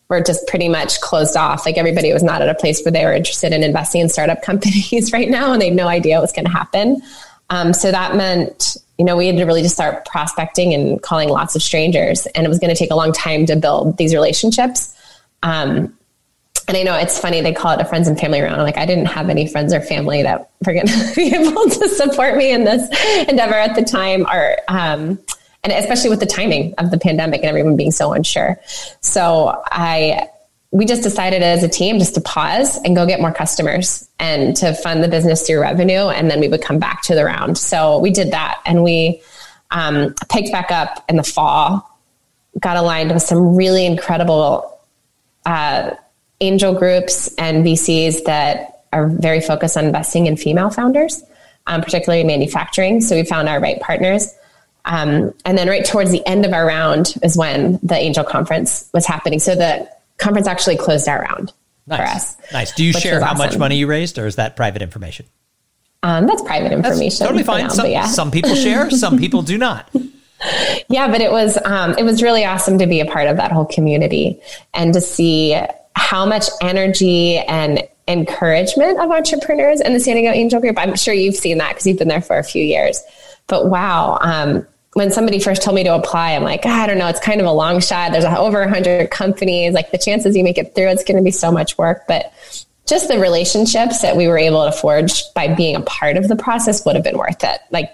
were 0.08 0.20
just 0.20 0.46
pretty 0.46 0.68
much 0.68 1.00
closed 1.00 1.36
off. 1.36 1.64
Like 1.64 1.78
everybody 1.78 2.12
was 2.12 2.22
not 2.22 2.42
at 2.42 2.48
a 2.48 2.54
place 2.54 2.82
where 2.84 2.92
they 2.92 3.04
were 3.04 3.12
interested 3.12 3.52
in 3.52 3.62
investing 3.62 4.02
in 4.02 4.08
startup 4.08 4.42
companies 4.44 5.12
right 5.12 5.28
now, 5.28 5.52
and 5.52 5.60
they 5.60 5.68
had 5.68 5.76
no 5.76 5.88
idea 5.88 6.16
what 6.16 6.22
was 6.22 6.32
going 6.32 6.44
to 6.44 6.50
happen. 6.50 7.02
Um, 7.50 7.72
so 7.72 7.90
that 7.90 8.16
meant, 8.16 8.76
you 8.98 9.04
know, 9.04 9.16
we 9.16 9.26
had 9.26 9.36
to 9.36 9.44
really 9.44 9.62
just 9.62 9.74
start 9.74 10.06
prospecting 10.06 10.72
and 10.74 11.02
calling 11.02 11.28
lots 11.28 11.56
of 11.56 11.62
strangers, 11.62 12.26
and 12.26 12.46
it 12.46 12.48
was 12.48 12.58
going 12.58 12.70
to 12.70 12.76
take 12.76 12.90
a 12.90 12.94
long 12.94 13.12
time 13.12 13.46
to 13.46 13.56
build 13.56 13.96
these 13.96 14.14
relationships. 14.14 14.94
Um, 15.42 15.96
and 16.68 16.76
I 16.76 16.84
know 16.84 16.96
it's 16.96 17.18
funny 17.18 17.40
they 17.40 17.52
call 17.52 17.72
it 17.72 17.80
a 17.80 17.84
friends 17.84 18.06
and 18.06 18.18
family 18.18 18.40
round. 18.40 18.62
Like, 18.62 18.78
I 18.78 18.86
didn't 18.86 19.06
have 19.06 19.28
any 19.28 19.48
friends 19.48 19.72
or 19.74 19.80
family 19.80 20.22
that 20.22 20.50
were 20.64 20.72
going 20.72 20.86
to 20.86 21.12
be 21.14 21.34
able 21.34 21.68
to 21.68 21.88
support 21.88 22.36
me 22.36 22.52
in 22.52 22.64
this 22.64 22.88
endeavor 23.28 23.54
at 23.54 23.74
the 23.74 23.82
time. 23.82 24.26
Or 24.26 24.56
um, 24.68 25.18
and 25.62 25.72
especially 25.72 26.10
with 26.10 26.20
the 26.20 26.26
timing 26.26 26.74
of 26.78 26.90
the 26.90 26.98
pandemic 26.98 27.40
and 27.40 27.48
everyone 27.48 27.76
being 27.76 27.92
so 27.92 28.12
unsure. 28.12 28.60
So 29.00 29.62
I 29.70 30.28
we 30.72 30.86
just 30.86 31.02
decided 31.02 31.42
as 31.42 31.62
a 31.62 31.68
team 31.68 31.98
just 31.98 32.14
to 32.14 32.20
pause 32.22 32.78
and 32.78 32.96
go 32.96 33.06
get 33.06 33.20
more 33.20 33.32
customers 33.32 34.08
and 34.18 34.56
to 34.56 34.72
fund 34.72 35.04
the 35.04 35.08
business 35.08 35.46
through 35.46 35.60
revenue 35.60 36.08
and 36.08 36.30
then 36.30 36.40
we 36.40 36.48
would 36.48 36.62
come 36.62 36.78
back 36.78 37.02
to 37.02 37.14
the 37.14 37.24
round. 37.24 37.58
So 37.58 37.98
we 37.98 38.10
did 38.10 38.30
that 38.30 38.58
and 38.64 38.82
we 38.82 39.20
um, 39.70 40.14
picked 40.30 40.50
back 40.50 40.70
up 40.70 41.04
in 41.10 41.16
the 41.16 41.22
fall, 41.22 42.00
got 42.58 42.78
aligned 42.78 43.12
with 43.12 43.22
some 43.22 43.54
really 43.54 43.84
incredible 43.84 44.80
uh, 45.44 45.90
angel 46.40 46.72
groups 46.72 47.34
and 47.36 47.64
VCs 47.64 48.24
that 48.24 48.84
are 48.94 49.08
very 49.08 49.42
focused 49.42 49.76
on 49.76 49.84
investing 49.84 50.26
in 50.26 50.38
female 50.38 50.70
founders, 50.70 51.22
um, 51.66 51.82
particularly 51.82 52.24
manufacturing. 52.24 53.02
So 53.02 53.14
we 53.14 53.24
found 53.24 53.48
our 53.48 53.60
right 53.60 53.78
partners. 53.80 54.34
Um, 54.84 55.32
and 55.44 55.56
then 55.56 55.68
right 55.68 55.84
towards 55.84 56.10
the 56.10 56.26
end 56.26 56.44
of 56.44 56.52
our 56.52 56.66
round 56.66 57.14
is 57.22 57.36
when 57.36 57.78
the 57.82 57.94
angel 57.94 58.24
conference 58.24 58.90
was 58.92 59.06
happening. 59.06 59.38
So 59.38 59.54
the 59.54 59.88
conference 60.18 60.46
actually 60.46 60.76
closed 60.76 61.08
our 61.08 61.22
round 61.22 61.52
nice. 61.86 61.98
for 61.98 62.04
us. 62.04 62.36
Nice. 62.52 62.72
Do 62.74 62.84
you 62.84 62.92
share 62.92 63.20
how 63.20 63.32
awesome. 63.32 63.38
much 63.38 63.58
money 63.58 63.76
you 63.76 63.86
raised, 63.86 64.18
or 64.18 64.26
is 64.26 64.36
that 64.36 64.56
private 64.56 64.82
information? 64.82 65.26
Um, 66.02 66.26
that's 66.26 66.42
private 66.42 66.72
information. 66.72 67.04
That's 67.04 67.18
totally 67.18 67.44
fine. 67.44 67.64
Now, 67.64 67.68
some, 67.68 67.86
yeah. 67.86 68.06
some 68.06 68.30
people 68.30 68.54
share, 68.54 68.90
some 68.90 69.18
people 69.18 69.42
do 69.42 69.58
not. 69.58 69.88
Yeah, 70.88 71.08
but 71.08 71.20
it 71.20 71.30
was 71.30 71.56
um, 71.64 71.96
it 71.96 72.02
was 72.02 72.20
really 72.20 72.44
awesome 72.44 72.78
to 72.78 72.86
be 72.88 72.98
a 72.98 73.06
part 73.06 73.28
of 73.28 73.36
that 73.36 73.52
whole 73.52 73.64
community 73.64 74.40
and 74.74 74.92
to 74.94 75.00
see 75.00 75.56
how 75.94 76.26
much 76.26 76.46
energy 76.60 77.38
and 77.38 77.82
encouragement 78.08 78.98
of 78.98 79.10
entrepreneurs 79.10 79.80
in 79.80 79.92
the 79.92 80.00
San 80.00 80.16
Diego 80.16 80.32
Angel 80.32 80.60
Group. 80.60 80.78
I'm 80.78 80.96
sure 80.96 81.14
you've 81.14 81.36
seen 81.36 81.58
that 81.58 81.68
because 81.68 81.86
you've 81.86 81.98
been 81.98 82.08
there 82.08 82.20
for 82.20 82.38
a 82.38 82.44
few 82.44 82.64
years. 82.64 83.00
But 83.46 83.68
wow, 83.68 84.18
um, 84.20 84.66
when 84.94 85.10
somebody 85.10 85.38
first 85.38 85.62
told 85.62 85.74
me 85.74 85.84
to 85.84 85.94
apply, 85.94 86.32
I'm 86.32 86.42
like, 86.42 86.62
ah, 86.64 86.82
I 86.82 86.86
don't 86.86 86.98
know, 86.98 87.08
it's 87.08 87.20
kind 87.20 87.40
of 87.40 87.46
a 87.46 87.52
long 87.52 87.80
shot. 87.80 88.12
There's 88.12 88.24
over 88.24 88.60
100 88.60 89.10
companies. 89.10 89.72
Like 89.72 89.90
the 89.90 89.98
chances 89.98 90.36
you 90.36 90.44
make 90.44 90.58
it 90.58 90.74
through, 90.74 90.88
it's 90.88 91.04
going 91.04 91.16
to 91.16 91.22
be 91.22 91.30
so 91.30 91.50
much 91.50 91.78
work. 91.78 92.04
But 92.06 92.32
just 92.86 93.08
the 93.08 93.18
relationships 93.18 94.02
that 94.02 94.16
we 94.16 94.28
were 94.28 94.36
able 94.36 94.64
to 94.64 94.72
forge 94.72 95.22
by 95.34 95.54
being 95.54 95.76
a 95.76 95.80
part 95.80 96.16
of 96.16 96.28
the 96.28 96.36
process 96.36 96.84
would 96.84 96.94
have 96.94 97.04
been 97.04 97.16
worth 97.16 97.42
it. 97.42 97.60
Like 97.70 97.90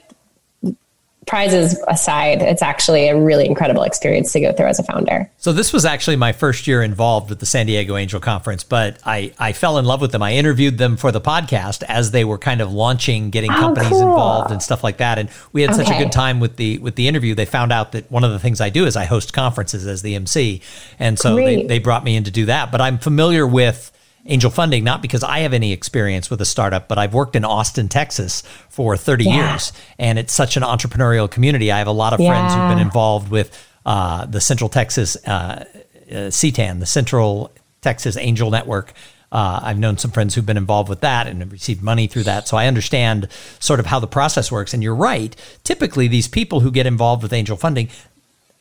prizes 1.28 1.78
aside, 1.86 2.42
it's 2.42 2.62
actually 2.62 3.08
a 3.08 3.16
really 3.16 3.46
incredible 3.46 3.82
experience 3.82 4.32
to 4.32 4.40
go 4.40 4.52
through 4.52 4.66
as 4.66 4.78
a 4.78 4.82
founder. 4.82 5.30
So 5.36 5.52
this 5.52 5.72
was 5.72 5.84
actually 5.84 6.16
my 6.16 6.32
first 6.32 6.66
year 6.66 6.82
involved 6.82 7.28
with 7.28 7.38
the 7.38 7.46
San 7.46 7.66
Diego 7.66 7.96
Angel 7.96 8.18
Conference, 8.18 8.64
but 8.64 8.98
I, 9.04 9.32
I 9.38 9.52
fell 9.52 9.78
in 9.78 9.84
love 9.84 10.00
with 10.00 10.10
them. 10.10 10.22
I 10.22 10.32
interviewed 10.32 10.78
them 10.78 10.96
for 10.96 11.12
the 11.12 11.20
podcast 11.20 11.82
as 11.84 12.10
they 12.10 12.24
were 12.24 12.38
kind 12.38 12.60
of 12.60 12.72
launching, 12.72 13.30
getting 13.30 13.52
oh, 13.52 13.60
companies 13.60 13.90
cool. 13.90 14.00
involved 14.00 14.50
and 14.50 14.62
stuff 14.62 14.82
like 14.82 14.96
that. 14.96 15.18
And 15.18 15.28
we 15.52 15.62
had 15.62 15.70
okay. 15.70 15.84
such 15.84 15.94
a 15.94 15.98
good 15.98 16.12
time 16.12 16.40
with 16.40 16.56
the 16.56 16.78
with 16.78 16.96
the 16.96 17.06
interview. 17.06 17.34
They 17.34 17.44
found 17.44 17.72
out 17.72 17.92
that 17.92 18.10
one 18.10 18.24
of 18.24 18.32
the 18.32 18.38
things 18.38 18.60
I 18.60 18.70
do 18.70 18.86
is 18.86 18.96
I 18.96 19.04
host 19.04 19.32
conferences 19.32 19.86
as 19.86 20.02
the 20.02 20.14
MC. 20.14 20.62
And 20.98 21.18
so 21.18 21.36
they, 21.36 21.64
they 21.64 21.78
brought 21.78 22.04
me 22.04 22.16
in 22.16 22.24
to 22.24 22.30
do 22.30 22.46
that. 22.46 22.72
But 22.72 22.80
I'm 22.80 22.98
familiar 22.98 23.46
with 23.46 23.92
angel 24.28 24.50
funding, 24.50 24.84
not 24.84 25.02
because 25.02 25.24
I 25.24 25.40
have 25.40 25.52
any 25.52 25.72
experience 25.72 26.30
with 26.30 26.40
a 26.40 26.44
startup, 26.44 26.86
but 26.86 26.98
I've 26.98 27.14
worked 27.14 27.34
in 27.34 27.44
Austin, 27.44 27.88
Texas 27.88 28.42
for 28.68 28.96
30 28.96 29.24
yeah. 29.24 29.50
years. 29.50 29.72
And 29.98 30.18
it's 30.18 30.32
such 30.32 30.56
an 30.56 30.62
entrepreneurial 30.62 31.30
community. 31.30 31.72
I 31.72 31.78
have 31.78 31.86
a 31.86 31.92
lot 31.92 32.12
of 32.12 32.20
yeah. 32.20 32.30
friends 32.30 32.54
who've 32.54 32.68
been 32.68 32.86
involved 32.86 33.30
with 33.30 33.66
uh, 33.84 34.26
the 34.26 34.40
Central 34.40 34.68
Texas 34.68 35.16
uh, 35.26 35.64
uh, 36.10 36.14
CTAN, 36.30 36.78
the 36.78 36.86
Central 36.86 37.52
Texas 37.80 38.16
Angel 38.16 38.50
Network. 38.50 38.92
Uh, 39.30 39.60
I've 39.62 39.78
known 39.78 39.98
some 39.98 40.10
friends 40.10 40.34
who've 40.34 40.46
been 40.46 40.56
involved 40.56 40.88
with 40.88 41.00
that 41.00 41.26
and 41.26 41.40
have 41.40 41.52
received 41.52 41.82
money 41.82 42.06
through 42.06 42.24
that. 42.24 42.48
So 42.48 42.56
I 42.56 42.66
understand 42.66 43.28
sort 43.60 43.78
of 43.78 43.86
how 43.86 43.98
the 43.98 44.06
process 44.06 44.50
works. 44.50 44.72
And 44.72 44.82
you're 44.82 44.94
right. 44.94 45.36
Typically, 45.64 46.08
these 46.08 46.28
people 46.28 46.60
who 46.60 46.70
get 46.70 46.86
involved 46.86 47.22
with 47.22 47.32
angel 47.32 47.56
funding, 47.56 47.90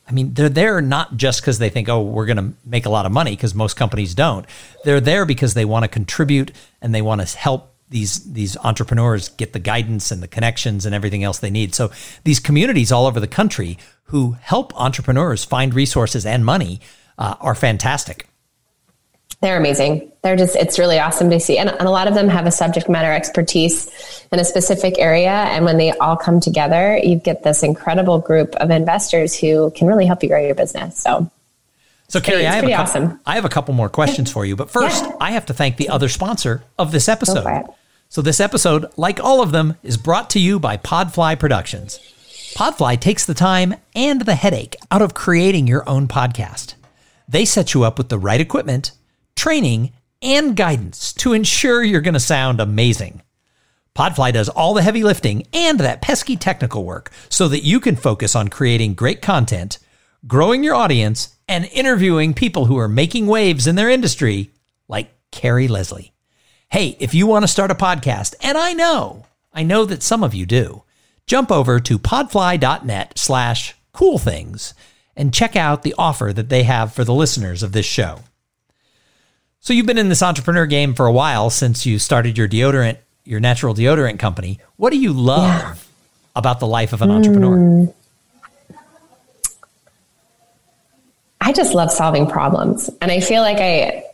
I 0.08 0.14
mean, 0.14 0.34
they're 0.34 0.50
there 0.50 0.82
not 0.82 1.18
just 1.18 1.42
because 1.42 1.60
they 1.60 1.70
think, 1.70 1.90
oh, 1.90 2.02
we're 2.02 2.26
going 2.26 2.38
to 2.38 2.54
make 2.66 2.86
a 2.86 2.90
lot 2.90 3.06
of 3.06 3.12
money, 3.12 3.32
because 3.32 3.54
most 3.54 3.76
companies 3.76 4.16
don't. 4.16 4.46
They're 4.86 5.02
there 5.02 5.26
because 5.26 5.54
they 5.54 5.66
want 5.66 5.84
to 5.84 5.90
contribute 5.90 6.52
and 6.82 6.96
they 6.96 7.02
want 7.02 7.22
to 7.22 7.38
help 7.38 7.74
these 7.90 8.32
these 8.34 8.58
entrepreneurs 8.58 9.30
get 9.30 9.54
the 9.54 9.60
guidance 9.60 10.12
and 10.12 10.22
the 10.22 10.28
connections 10.28 10.86
and 10.86 10.94
everything 10.94 11.24
else 11.24 11.40
they 11.40 11.50
need. 11.50 11.74
So 11.74 11.92
these 12.26 12.40
communities 12.40 12.92
all 12.92 13.06
over 13.06 13.20
the 13.20 13.28
country 13.28 13.78
who 14.06 14.34
help 14.42 14.74
entrepreneurs 14.80 15.46
find 15.46 15.74
resources 15.74 16.26
and 16.26 16.44
money 16.46 16.82
uh, 17.18 17.36
are 17.40 17.56
fantastic 17.56 18.28
they're 19.42 19.58
amazing. 19.58 20.12
They're 20.24 20.36
just, 20.36 20.56
it's 20.56 20.80
really 20.80 20.98
awesome 20.98 21.30
to 21.30 21.40
see. 21.40 21.58
And, 21.58 21.70
and, 21.70 21.82
a 21.88 21.92
lot 21.92 22.08
of 22.08 22.16
them 22.16 22.28
have 22.28 22.48
a 22.48 22.52
subject 22.52 22.90
matter 22.90 23.12
expertise 23.12 24.26
in 24.32 24.40
a 24.40 24.44
specific 24.44 24.98
area. 24.98 25.30
And 25.30 25.64
when 25.64 25.78
they 25.78 25.92
all 25.92 26.18
come 26.18 26.40
together, 26.40 26.98
you 26.98 27.18
get 27.18 27.44
this 27.44 27.62
incredible 27.62 28.20
group 28.20 28.56
of 28.56 28.72
investors 28.72 29.38
who 29.38 29.72
can 29.72 29.88
really 29.88 30.06
help 30.06 30.24
you 30.24 30.30
grow 30.30 30.44
your 30.44 30.56
business. 30.56 31.00
So, 31.00 31.30
so 32.08 32.20
Carrie, 32.20 32.48
I 32.48 32.56
have, 32.56 32.64
a 32.64 32.70
couple, 32.70 32.82
awesome. 32.82 33.20
I 33.26 33.36
have 33.36 33.46
a 33.46 33.50
couple 33.50 33.74
more 33.76 33.90
questions 33.90 34.32
for 34.32 34.44
you. 34.44 34.56
But 34.56 34.72
first, 34.72 35.04
yeah. 35.04 35.12
I 35.22 35.32
have 35.32 35.46
to 35.48 35.54
thank 35.54 35.78
the 35.78 35.90
other 35.90 36.10
sponsor 36.10 36.64
of 36.80 36.92
this 36.92 37.08
episode. 37.08 37.66
So, 38.10 38.22
this 38.22 38.40
episode, 38.40 38.88
like 38.96 39.20
all 39.20 39.44
of 39.44 39.52
them, 39.52 39.76
is 39.84 39.98
brought 39.98 40.30
to 40.32 40.40
you 40.40 40.60
by 40.60 40.78
Podfly 40.78 41.38
Productions. 41.38 42.00
Podfly 42.56 43.00
takes 43.00 43.26
the 43.26 43.34
time 43.34 43.76
and 43.94 44.22
the 44.22 44.36
headache 44.36 44.78
out 44.90 45.02
of 45.02 45.14
creating 45.14 45.68
your 45.68 45.88
own 45.88 46.08
podcast. 46.08 46.76
They 47.28 47.44
set 47.44 47.74
you 47.74 47.84
up 47.84 47.98
with 47.98 48.08
the 48.08 48.18
right 48.18 48.40
equipment 48.40 48.92
training, 49.38 49.94
and 50.22 50.56
guidance 50.56 51.14
to 51.14 51.34
ensure 51.34 51.84
you're 51.84 52.02
going 52.02 52.14
to 52.14 52.20
sound 52.20 52.60
amazing. 52.60 53.22
Podfly 53.96 54.34
does 54.34 54.50
all 54.50 54.74
the 54.74 54.82
heavy 54.82 55.04
lifting 55.04 55.48
and 55.54 55.80
that 55.80 56.02
pesky 56.02 56.36
technical 56.36 56.84
work 56.84 57.12
so 57.30 57.48
that 57.48 57.64
you 57.64 57.80
can 57.80 57.96
focus 57.96 58.36
on 58.36 58.48
creating 58.48 58.94
great 58.94 59.22
content, 59.22 59.80
growing 60.28 60.64
your 60.64 60.76
audience, 60.76 61.36
and 61.48 61.66
interviewing 61.66 62.34
people 62.34 62.66
who 62.66 62.78
are 62.78 62.88
making 62.88 63.28
waves 63.28 63.66
in 63.66 63.76
their 63.76 63.90
industry, 63.90 64.52
like 64.88 65.10
Carrie 65.32 65.68
Leslie. 65.68 66.14
Hey, 66.70 66.98
if 67.00 67.14
you 67.14 67.26
want 67.26 67.44
to 67.44 67.48
start 67.48 67.72
a 67.72 67.76
podcast, 67.76 68.36
and 68.42 68.58
I 68.58 68.74
know, 68.74 69.26
I 69.54 69.64
know 69.64 69.86
that 69.86 70.04
some 70.04 70.24
of 70.24 70.34
you 70.34 70.46
do, 70.46 70.84
jump 71.26 71.52
over 71.52 71.80
to 71.80 71.98
podfly.net 71.98 73.18
slash 73.18 73.76
cool 73.94 74.20
things 74.20 74.74
and 75.16 75.34
check 75.34 75.56
out 75.56 75.82
the 75.82 75.96
offer 75.98 76.32
that 76.34 76.50
they 76.50 76.64
have 76.64 76.94
for 76.94 77.04
the 77.04 77.14
listeners 77.14 77.64
of 77.64 77.72
this 77.72 77.86
show. 77.86 78.20
So 79.68 79.74
you've 79.74 79.86
been 79.86 79.98
in 79.98 80.08
this 80.08 80.24
entrepreneur 80.24 80.66
game 80.66 80.94
for 80.94 81.08
a 81.08 81.12
while 81.12 81.50
since 81.50 81.86
you 81.86 82.00
started 82.00 82.38
your 82.38 82.48
deodorant, 82.48 83.00
your 83.26 83.42
natural 83.42 83.76
deodorant 83.76 84.18
company. 84.18 84.62
What 84.78 84.92
do 84.92 84.98
you 84.98 85.12
love 85.12 85.44
yeah. 85.44 85.76
about 86.38 86.62
the 86.62 86.68
life 86.68 86.94
of 86.94 87.02
an 87.02 87.12
entrepreneur? 87.12 87.58
Mm. 87.58 87.94
I 91.42 91.52
just 91.52 91.74
love 91.74 91.92
solving 91.92 92.28
problems. 92.28 92.90
And 93.02 93.12
I 93.12 93.20
feel 93.20 93.42
like 93.42 93.58
I, 93.58 94.06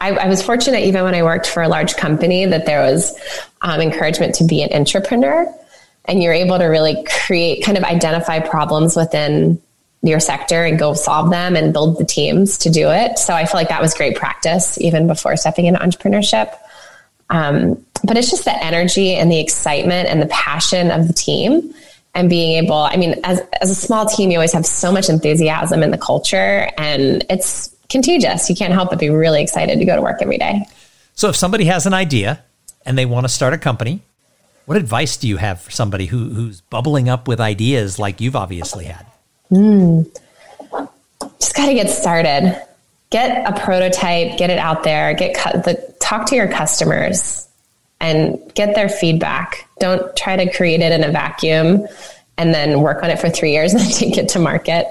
I, 0.00 0.12
I, 0.12 0.28
was 0.28 0.42
fortunate 0.42 0.84
even 0.84 1.04
when 1.04 1.14
I 1.14 1.22
worked 1.22 1.46
for 1.46 1.62
a 1.62 1.68
large 1.68 1.96
company 1.96 2.46
that 2.46 2.64
there 2.64 2.80
was 2.80 3.14
um, 3.60 3.82
encouragement 3.82 4.34
to 4.36 4.44
be 4.44 4.62
an 4.62 4.72
entrepreneur 4.72 5.46
and 6.06 6.22
you're 6.22 6.32
able 6.32 6.56
to 6.56 6.64
really 6.64 7.04
create, 7.26 7.62
kind 7.62 7.76
of 7.76 7.84
identify 7.84 8.38
problems 8.40 8.96
within 8.96 9.60
your 10.06 10.20
sector 10.20 10.64
and 10.64 10.78
go 10.78 10.94
solve 10.94 11.30
them 11.30 11.56
and 11.56 11.72
build 11.72 11.98
the 11.98 12.04
teams 12.04 12.58
to 12.58 12.70
do 12.70 12.90
it. 12.90 13.18
So 13.18 13.34
I 13.34 13.44
feel 13.46 13.58
like 13.58 13.68
that 13.68 13.80
was 13.80 13.94
great 13.94 14.16
practice 14.16 14.80
even 14.80 15.06
before 15.06 15.36
stepping 15.36 15.66
into 15.66 15.80
entrepreneurship. 15.80 16.56
Um, 17.30 17.84
but 18.04 18.16
it's 18.16 18.30
just 18.30 18.44
the 18.44 18.64
energy 18.64 19.14
and 19.14 19.30
the 19.30 19.40
excitement 19.40 20.08
and 20.08 20.22
the 20.22 20.26
passion 20.26 20.90
of 20.90 21.08
the 21.08 21.12
team 21.12 21.74
and 22.14 22.30
being 22.30 22.64
able, 22.64 22.76
I 22.76 22.96
mean, 22.96 23.20
as, 23.24 23.40
as 23.60 23.70
a 23.70 23.74
small 23.74 24.06
team, 24.06 24.30
you 24.30 24.38
always 24.38 24.52
have 24.52 24.64
so 24.64 24.90
much 24.90 25.08
enthusiasm 25.08 25.82
in 25.82 25.90
the 25.90 25.98
culture 25.98 26.70
and 26.78 27.24
it's 27.28 27.74
contagious. 27.88 28.48
You 28.48 28.56
can't 28.56 28.72
help 28.72 28.90
but 28.90 28.98
be 28.98 29.10
really 29.10 29.42
excited 29.42 29.78
to 29.78 29.84
go 29.84 29.96
to 29.96 30.02
work 30.02 30.22
every 30.22 30.38
day. 30.38 30.62
So 31.14 31.28
if 31.28 31.36
somebody 31.36 31.66
has 31.66 31.86
an 31.86 31.94
idea 31.94 32.42
and 32.84 32.96
they 32.96 33.06
want 33.06 33.24
to 33.24 33.28
start 33.28 33.52
a 33.52 33.58
company, 33.58 34.02
what 34.66 34.76
advice 34.76 35.16
do 35.16 35.28
you 35.28 35.36
have 35.36 35.60
for 35.60 35.70
somebody 35.70 36.06
who, 36.06 36.30
who's 36.30 36.60
bubbling 36.60 37.08
up 37.08 37.28
with 37.28 37.40
ideas 37.40 37.98
like 37.98 38.20
you've 38.20 38.36
obviously 38.36 38.86
had? 38.86 39.06
Mm. 39.50 40.10
Just 41.38 41.54
got 41.54 41.66
to 41.66 41.74
get 41.74 41.90
started. 41.90 42.60
Get 43.10 43.48
a 43.48 43.58
prototype, 43.60 44.36
get 44.36 44.50
it 44.50 44.58
out 44.58 44.82
there, 44.82 45.14
get 45.14 45.34
the, 45.64 45.94
talk 46.00 46.26
to 46.26 46.36
your 46.36 46.48
customers 46.48 47.48
and 48.00 48.38
get 48.54 48.74
their 48.74 48.88
feedback. 48.88 49.68
Don't 49.78 50.14
try 50.16 50.36
to 50.36 50.52
create 50.52 50.80
it 50.80 50.92
in 50.92 51.04
a 51.04 51.10
vacuum 51.10 51.86
and 52.36 52.52
then 52.52 52.80
work 52.80 53.02
on 53.02 53.10
it 53.10 53.18
for 53.18 53.30
three 53.30 53.52
years 53.52 53.74
and 53.74 53.92
take 53.92 54.18
it 54.18 54.28
to 54.30 54.38
market 54.38 54.88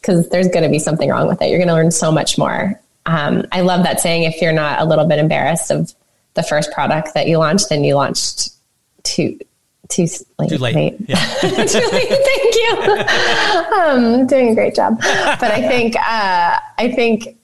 because 0.00 0.28
there's 0.30 0.48
going 0.48 0.64
to 0.64 0.70
be 0.70 0.78
something 0.78 1.10
wrong 1.10 1.28
with 1.28 1.42
it. 1.42 1.50
You're 1.50 1.58
going 1.58 1.68
to 1.68 1.74
learn 1.74 1.90
so 1.90 2.10
much 2.10 2.38
more. 2.38 2.80
Um, 3.06 3.44
I 3.52 3.60
love 3.60 3.84
that 3.84 4.00
saying 4.00 4.24
if 4.24 4.42
you're 4.42 4.52
not 4.52 4.80
a 4.80 4.84
little 4.84 5.06
bit 5.06 5.18
embarrassed 5.18 5.70
of 5.70 5.94
the 6.34 6.42
first 6.42 6.72
product 6.72 7.14
that 7.14 7.26
you 7.26 7.38
launched, 7.38 7.68
then 7.68 7.84
you 7.84 7.94
launched 7.94 8.50
too 9.02 9.38
too 9.88 10.06
late. 10.38 10.48
Too 10.50 10.58
late. 10.58 10.74
late. 10.74 10.96
Yeah. 11.08 11.16
too 11.40 11.88
late. 11.92 12.08
Thank 12.08 12.54
you. 12.54 13.04
Um, 13.78 14.26
doing 14.26 14.50
a 14.50 14.54
great 14.54 14.74
job. 14.74 14.98
But 14.98 15.50
I 15.50 15.66
think 15.66 15.96
uh, 15.96 16.60
I 16.78 16.92
think 16.94 17.38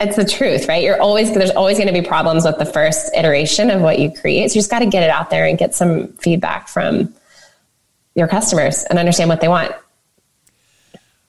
it's 0.00 0.16
the 0.16 0.24
truth, 0.24 0.68
right? 0.68 0.82
You're 0.82 1.00
always 1.00 1.32
there's 1.34 1.50
always 1.50 1.76
going 1.78 1.92
to 1.92 1.92
be 1.92 2.06
problems 2.06 2.44
with 2.44 2.58
the 2.58 2.66
first 2.66 3.14
iteration 3.14 3.70
of 3.70 3.80
what 3.80 3.98
you 3.98 4.12
create. 4.12 4.50
So 4.50 4.54
you 4.54 4.60
just 4.60 4.70
got 4.70 4.80
to 4.80 4.86
get 4.86 5.02
it 5.02 5.10
out 5.10 5.30
there 5.30 5.46
and 5.46 5.58
get 5.58 5.74
some 5.74 6.08
feedback 6.14 6.68
from 6.68 7.14
your 8.14 8.28
customers 8.28 8.84
and 8.84 8.98
understand 8.98 9.28
what 9.28 9.40
they 9.40 9.48
want. 9.48 9.72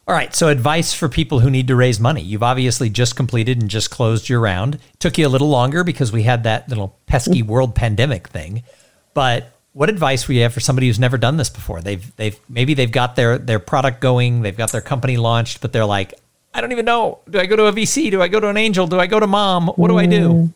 All 0.08 0.14
right. 0.14 0.36
So, 0.36 0.50
advice 0.50 0.94
for 0.94 1.10
people 1.10 1.40
who 1.40 1.50
need 1.50 1.68
to 1.70 1.76
raise 1.76 2.00
money. 2.00 2.22
You've 2.22 2.44
obviously 2.44 2.92
just 2.92 3.16
completed 3.16 3.60
and 3.60 3.70
just 3.70 3.90
closed 3.90 4.30
your 4.30 4.40
round. 4.40 4.76
It 4.76 5.00
took 5.00 5.18
you 5.18 5.26
a 5.26 5.30
little 5.30 5.50
longer 5.50 5.84
because 5.84 6.12
we 6.12 6.22
had 6.24 6.44
that 6.44 6.70
little 6.70 7.00
pesky 7.08 7.42
world 7.42 7.74
pandemic 7.74 8.28
thing. 8.28 8.62
But 9.16 9.52
what 9.76 9.90
advice 9.90 10.26
would 10.26 10.36
you 10.38 10.44
have 10.44 10.54
for 10.54 10.62
somebody 10.62 10.88
who's 10.88 11.00
never 11.00 11.18
done 11.18 11.36
this 11.36 11.50
before? 11.50 11.82
They've 11.82 12.16
they've 12.16 12.40
maybe 12.48 12.76
they've 12.76 12.92
got 12.92 13.18
their 13.18 13.38
their 13.38 13.60
product 13.60 14.00
going, 14.00 14.42
they've 14.42 14.56
got 14.56 14.72
their 14.72 14.80
company 14.80 15.18
launched, 15.18 15.60
but 15.60 15.74
they're 15.74 15.86
like, 15.86 16.14
I 16.54 16.62
don't 16.62 16.72
even 16.72 16.86
know. 16.86 17.20
Do 17.30 17.42
I 17.42 17.46
go 17.46 17.58
to 17.58 17.66
a 17.66 17.74
VC? 17.74 18.10
Do 18.10 18.22
I 18.22 18.30
go 18.30 18.40
to 18.40 18.48
an 18.48 18.56
angel? 18.56 18.88
Do 18.88 19.02
I 19.02 19.08
go 19.08 19.20
to 19.20 19.28
mom? 19.28 19.68
What 19.68 19.90
do 19.90 19.98
I 19.98 20.06
do? 20.06 20.30
Mm. 20.30 20.54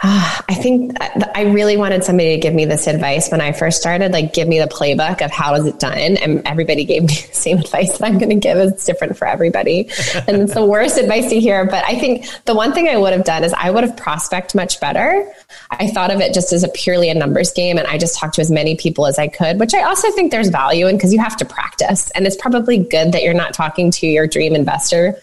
I 0.02 0.54
think 0.54 0.96
I 1.00 1.42
really 1.42 1.76
wanted 1.76 2.04
somebody 2.04 2.36
to 2.36 2.40
give 2.40 2.54
me 2.54 2.66
this 2.66 2.86
advice 2.86 3.30
when 3.30 3.40
I 3.40 3.50
first 3.50 3.80
started, 3.80 4.12
like 4.12 4.32
give 4.32 4.46
me 4.46 4.60
the 4.60 4.66
playbook 4.66 5.24
of 5.24 5.32
how 5.32 5.54
is 5.54 5.66
it 5.66 5.80
done. 5.80 6.16
And 6.18 6.46
everybody 6.46 6.84
gave 6.84 7.02
me 7.02 7.08
the 7.28 7.34
same 7.34 7.58
advice 7.58 7.98
that 7.98 8.06
I'm 8.06 8.16
going 8.16 8.30
to 8.30 8.36
give. 8.36 8.58
It's 8.58 8.84
different 8.84 9.16
for 9.16 9.26
everybody. 9.26 9.90
and 10.28 10.42
it's 10.42 10.54
the 10.54 10.64
worst 10.64 10.98
advice 10.98 11.28
to 11.30 11.40
hear. 11.40 11.64
But 11.64 11.84
I 11.84 11.98
think 11.98 12.26
the 12.44 12.54
one 12.54 12.72
thing 12.72 12.88
I 12.88 12.96
would 12.96 13.12
have 13.12 13.24
done 13.24 13.42
is 13.42 13.52
I 13.54 13.70
would 13.70 13.82
have 13.82 13.96
prospect 13.96 14.54
much 14.54 14.78
better. 14.78 15.32
I 15.72 15.88
thought 15.88 16.12
of 16.12 16.20
it 16.20 16.32
just 16.32 16.52
as 16.52 16.62
a 16.62 16.68
purely 16.68 17.08
a 17.08 17.14
numbers 17.14 17.52
game. 17.52 17.76
And 17.76 17.88
I 17.88 17.98
just 17.98 18.16
talked 18.16 18.36
to 18.36 18.40
as 18.40 18.52
many 18.52 18.76
people 18.76 19.04
as 19.04 19.18
I 19.18 19.26
could, 19.26 19.58
which 19.58 19.74
I 19.74 19.82
also 19.82 20.12
think 20.12 20.30
there's 20.30 20.48
value 20.48 20.86
in 20.86 20.94
because 20.96 21.12
you 21.12 21.18
have 21.18 21.36
to 21.38 21.44
practice. 21.44 22.08
And 22.12 22.24
it's 22.24 22.36
probably 22.36 22.78
good 22.78 23.10
that 23.12 23.24
you're 23.24 23.34
not 23.34 23.52
talking 23.52 23.90
to 23.90 24.06
your 24.06 24.28
dream 24.28 24.54
investor 24.54 25.20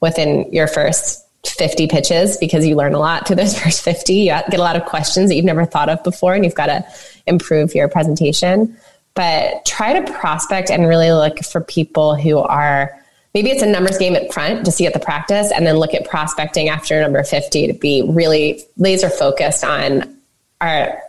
within 0.00 0.52
your 0.52 0.66
first 0.66 1.25
50 1.48 1.86
pitches 1.88 2.36
because 2.36 2.66
you 2.66 2.76
learn 2.76 2.94
a 2.94 2.98
lot 2.98 3.26
through 3.26 3.36
those 3.36 3.58
first 3.62 3.82
50. 3.82 4.14
You 4.14 4.26
get 4.26 4.54
a 4.54 4.58
lot 4.58 4.76
of 4.76 4.84
questions 4.84 5.30
that 5.30 5.36
you've 5.36 5.44
never 5.44 5.64
thought 5.64 5.88
of 5.88 6.02
before, 6.04 6.34
and 6.34 6.44
you've 6.44 6.54
got 6.54 6.66
to 6.66 6.84
improve 7.26 7.74
your 7.74 7.88
presentation. 7.88 8.76
But 9.14 9.64
try 9.64 9.98
to 9.98 10.12
prospect 10.12 10.70
and 10.70 10.86
really 10.86 11.10
look 11.10 11.38
for 11.40 11.60
people 11.60 12.14
who 12.14 12.38
are 12.38 12.98
maybe 13.34 13.50
it's 13.50 13.62
a 13.62 13.66
numbers 13.66 13.98
game 13.98 14.16
at 14.16 14.32
front 14.32 14.64
to 14.64 14.72
see 14.72 14.86
at 14.86 14.92
the 14.92 14.98
practice, 14.98 15.52
and 15.52 15.66
then 15.66 15.76
look 15.76 15.94
at 15.94 16.08
prospecting 16.08 16.68
after 16.68 17.00
number 17.00 17.22
50 17.22 17.66
to 17.66 17.72
be 17.74 18.02
really 18.02 18.62
laser 18.76 19.10
focused 19.10 19.64
on 19.64 20.18
our 20.60 21.00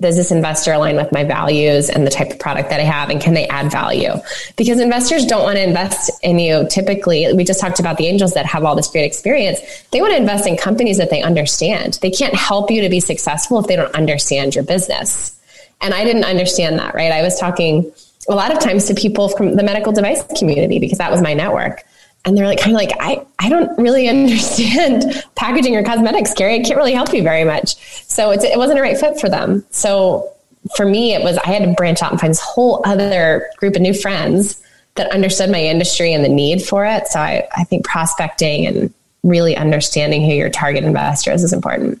does 0.00 0.16
this 0.16 0.30
investor 0.30 0.72
align 0.72 0.96
with 0.96 1.10
my 1.10 1.24
values 1.24 1.88
and 1.88 2.06
the 2.06 2.10
type 2.10 2.30
of 2.30 2.38
product 2.38 2.68
that 2.68 2.80
I 2.80 2.82
have 2.82 3.08
and 3.08 3.18
can 3.18 3.32
they 3.32 3.48
add 3.48 3.70
value? 3.70 4.12
Because 4.56 4.78
investors 4.78 5.24
don't 5.24 5.42
want 5.42 5.56
to 5.56 5.62
invest 5.62 6.10
in 6.22 6.38
you 6.38 6.66
typically. 6.68 7.32
We 7.32 7.44
just 7.44 7.60
talked 7.60 7.80
about 7.80 7.96
the 7.96 8.06
angels 8.06 8.34
that 8.34 8.44
have 8.44 8.64
all 8.64 8.74
this 8.74 8.88
great 8.88 9.04
experience. 9.04 9.58
They 9.92 10.02
want 10.02 10.12
to 10.12 10.18
invest 10.18 10.46
in 10.46 10.58
companies 10.58 10.98
that 10.98 11.08
they 11.08 11.22
understand. 11.22 11.98
They 12.02 12.10
can't 12.10 12.34
help 12.34 12.70
you 12.70 12.82
to 12.82 12.90
be 12.90 13.00
successful 13.00 13.58
if 13.58 13.68
they 13.68 13.76
don't 13.76 13.94
understand 13.94 14.54
your 14.54 14.64
business. 14.64 15.32
And 15.80 15.94
I 15.94 16.04
didn't 16.04 16.24
understand 16.24 16.78
that, 16.78 16.94
right? 16.94 17.12
I 17.12 17.22
was 17.22 17.38
talking 17.38 17.90
a 18.28 18.34
lot 18.34 18.52
of 18.52 18.58
times 18.58 18.84
to 18.86 18.94
people 18.94 19.30
from 19.30 19.56
the 19.56 19.62
medical 19.62 19.92
device 19.92 20.22
community 20.38 20.78
because 20.78 20.98
that 20.98 21.10
was 21.10 21.22
my 21.22 21.32
network 21.32 21.84
and 22.26 22.36
they're 22.36 22.46
like 22.46 22.60
kind 22.60 22.72
of 22.72 22.80
like 22.80 22.90
I, 23.00 23.24
I 23.38 23.48
don't 23.48 23.78
really 23.78 24.08
understand 24.10 25.24
packaging 25.36 25.74
or 25.76 25.82
cosmetics 25.82 26.34
Carrie 26.34 26.56
I 26.56 26.62
can't 26.62 26.76
really 26.76 26.92
help 26.92 27.14
you 27.14 27.22
very 27.22 27.44
much. 27.44 27.76
So 28.04 28.32
it 28.32 28.58
wasn't 28.58 28.78
a 28.78 28.82
right 28.82 28.98
fit 28.98 29.18
for 29.18 29.30
them. 29.30 29.64
So 29.70 30.32
for 30.76 30.84
me 30.84 31.14
it 31.14 31.22
was 31.22 31.38
I 31.38 31.46
had 31.46 31.64
to 31.64 31.72
branch 31.74 32.02
out 32.02 32.10
and 32.10 32.20
find 32.20 32.32
this 32.32 32.40
whole 32.40 32.82
other 32.84 33.48
group 33.56 33.76
of 33.76 33.82
new 33.82 33.94
friends 33.94 34.62
that 34.96 35.10
understood 35.12 35.50
my 35.50 35.62
industry 35.62 36.12
and 36.12 36.24
the 36.24 36.28
need 36.28 36.62
for 36.62 36.84
it. 36.84 37.06
So 37.06 37.20
I, 37.20 37.46
I 37.56 37.64
think 37.64 37.84
prospecting 37.84 38.66
and 38.66 38.92
really 39.22 39.56
understanding 39.56 40.22
who 40.22 40.32
your 40.32 40.50
target 40.50 40.84
investor 40.84 41.32
is 41.32 41.44
is 41.44 41.52
important. 41.52 42.00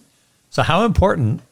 So 0.50 0.62
how 0.62 0.84
important 0.84 1.42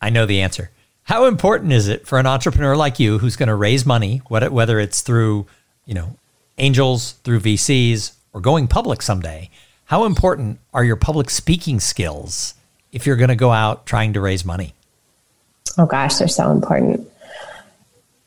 I 0.00 0.10
know 0.10 0.26
the 0.26 0.40
answer. 0.40 0.70
How 1.04 1.24
important 1.26 1.72
is 1.72 1.88
it 1.88 2.06
for 2.06 2.18
an 2.18 2.26
entrepreneur 2.26 2.76
like 2.76 3.00
you 3.00 3.18
who's 3.18 3.36
going 3.36 3.48
to 3.48 3.54
raise 3.54 3.84
money 3.84 4.18
whether 4.28 4.78
it's 4.78 5.02
through 5.02 5.46
you 5.84 5.94
know 5.94 6.16
angels 6.58 7.12
through 7.24 7.40
VCs 7.40 8.12
or 8.32 8.40
going 8.40 8.68
public 8.68 9.02
someday, 9.02 9.50
how 9.86 10.04
important 10.04 10.58
are 10.72 10.84
your 10.84 10.96
public 10.96 11.30
speaking 11.30 11.80
skills 11.80 12.54
if 12.92 13.06
you're 13.06 13.16
going 13.16 13.28
to 13.28 13.36
go 13.36 13.50
out 13.50 13.86
trying 13.86 14.12
to 14.14 14.20
raise 14.20 14.44
money? 14.44 14.74
Oh 15.78 15.86
gosh, 15.86 16.16
they're 16.16 16.28
so 16.28 16.50
important. 16.50 17.08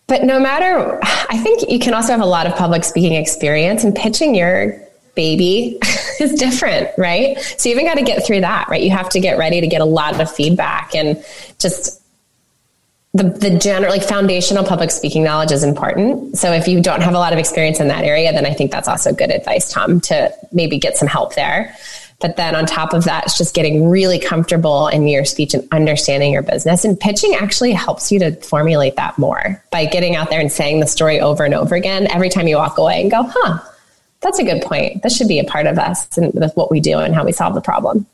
But 0.07 0.23
no 0.23 0.39
matter, 0.39 0.99
I 1.03 1.37
think 1.37 1.69
you 1.69 1.79
can 1.79 1.93
also 1.93 2.11
have 2.11 2.21
a 2.21 2.25
lot 2.25 2.45
of 2.45 2.55
public 2.55 2.83
speaking 2.83 3.13
experience 3.13 3.83
and 3.83 3.95
pitching 3.95 4.35
your 4.35 4.79
baby 5.15 5.79
is 6.19 6.33
different, 6.33 6.89
right? 6.97 7.39
So 7.57 7.69
you 7.69 7.75
even 7.75 7.85
got 7.85 7.95
to 7.95 8.03
get 8.03 8.25
through 8.25 8.41
that, 8.41 8.67
right? 8.69 8.81
You 8.81 8.91
have 8.91 9.09
to 9.09 9.19
get 9.19 9.37
ready 9.37 9.61
to 9.61 9.67
get 9.67 9.81
a 9.81 9.85
lot 9.85 10.19
of 10.19 10.31
feedback 10.31 10.93
and 10.93 11.23
just 11.57 12.01
the, 13.15 13.23
the 13.23 13.57
general 13.57 13.91
like 13.91 14.03
foundational 14.03 14.65
public 14.65 14.91
speaking 14.91 15.23
knowledge 15.23 15.53
is 15.53 15.63
important. 15.63 16.37
So 16.37 16.51
if 16.51 16.67
you 16.67 16.81
don't 16.81 17.01
have 17.01 17.13
a 17.13 17.17
lot 17.17 17.31
of 17.31 17.39
experience 17.39 17.79
in 17.79 17.87
that 17.87 18.03
area, 18.03 18.33
then 18.33 18.45
I 18.45 18.53
think 18.53 18.71
that's 18.71 18.89
also 18.89 19.13
good 19.13 19.31
advice, 19.31 19.71
Tom, 19.71 20.01
to 20.01 20.33
maybe 20.51 20.77
get 20.77 20.97
some 20.97 21.07
help 21.07 21.33
there. 21.33 21.73
But 22.19 22.35
then 22.35 22.55
on 22.55 22.65
top 22.65 22.93
of 22.93 23.05
that, 23.05 23.25
it's 23.25 23.37
just 23.37 23.55
getting 23.55 23.87
really 23.87 24.19
comfortable 24.19 24.89
in 24.89 25.07
your 25.07 25.23
speech 25.23 25.53
and 25.53 25.65
understanding 25.71 26.33
your 26.33 26.41
business. 26.41 26.83
And 26.83 26.99
pitching 26.99 27.35
actually 27.35 27.71
helps 27.71 28.11
you 28.11 28.19
to 28.19 28.35
formulate 28.35 28.97
that 28.97 29.17
more 29.17 29.63
by 29.71 29.85
getting 29.85 30.17
out 30.17 30.29
there 30.29 30.41
and 30.41 30.51
saying 30.51 30.81
the 30.81 30.87
story 30.87 31.21
over 31.21 31.45
and 31.45 31.53
over 31.53 31.75
again. 31.75 32.07
Every 32.11 32.29
time 32.29 32.49
you 32.49 32.57
walk 32.57 32.77
away 32.77 33.01
and 33.01 33.09
go, 33.09 33.23
huh, 33.23 33.59
that's 34.19 34.39
a 34.39 34.43
good 34.43 34.61
point. 34.61 35.03
This 35.03 35.15
should 35.15 35.29
be 35.29 35.39
a 35.39 35.45
part 35.45 35.67
of 35.67 35.77
us 35.77 36.17
and 36.17 36.33
what 36.55 36.69
we 36.69 36.81
do 36.81 36.99
and 36.99 37.15
how 37.15 37.23
we 37.23 37.31
solve 37.31 37.53
the 37.53 37.61
problem. 37.61 38.05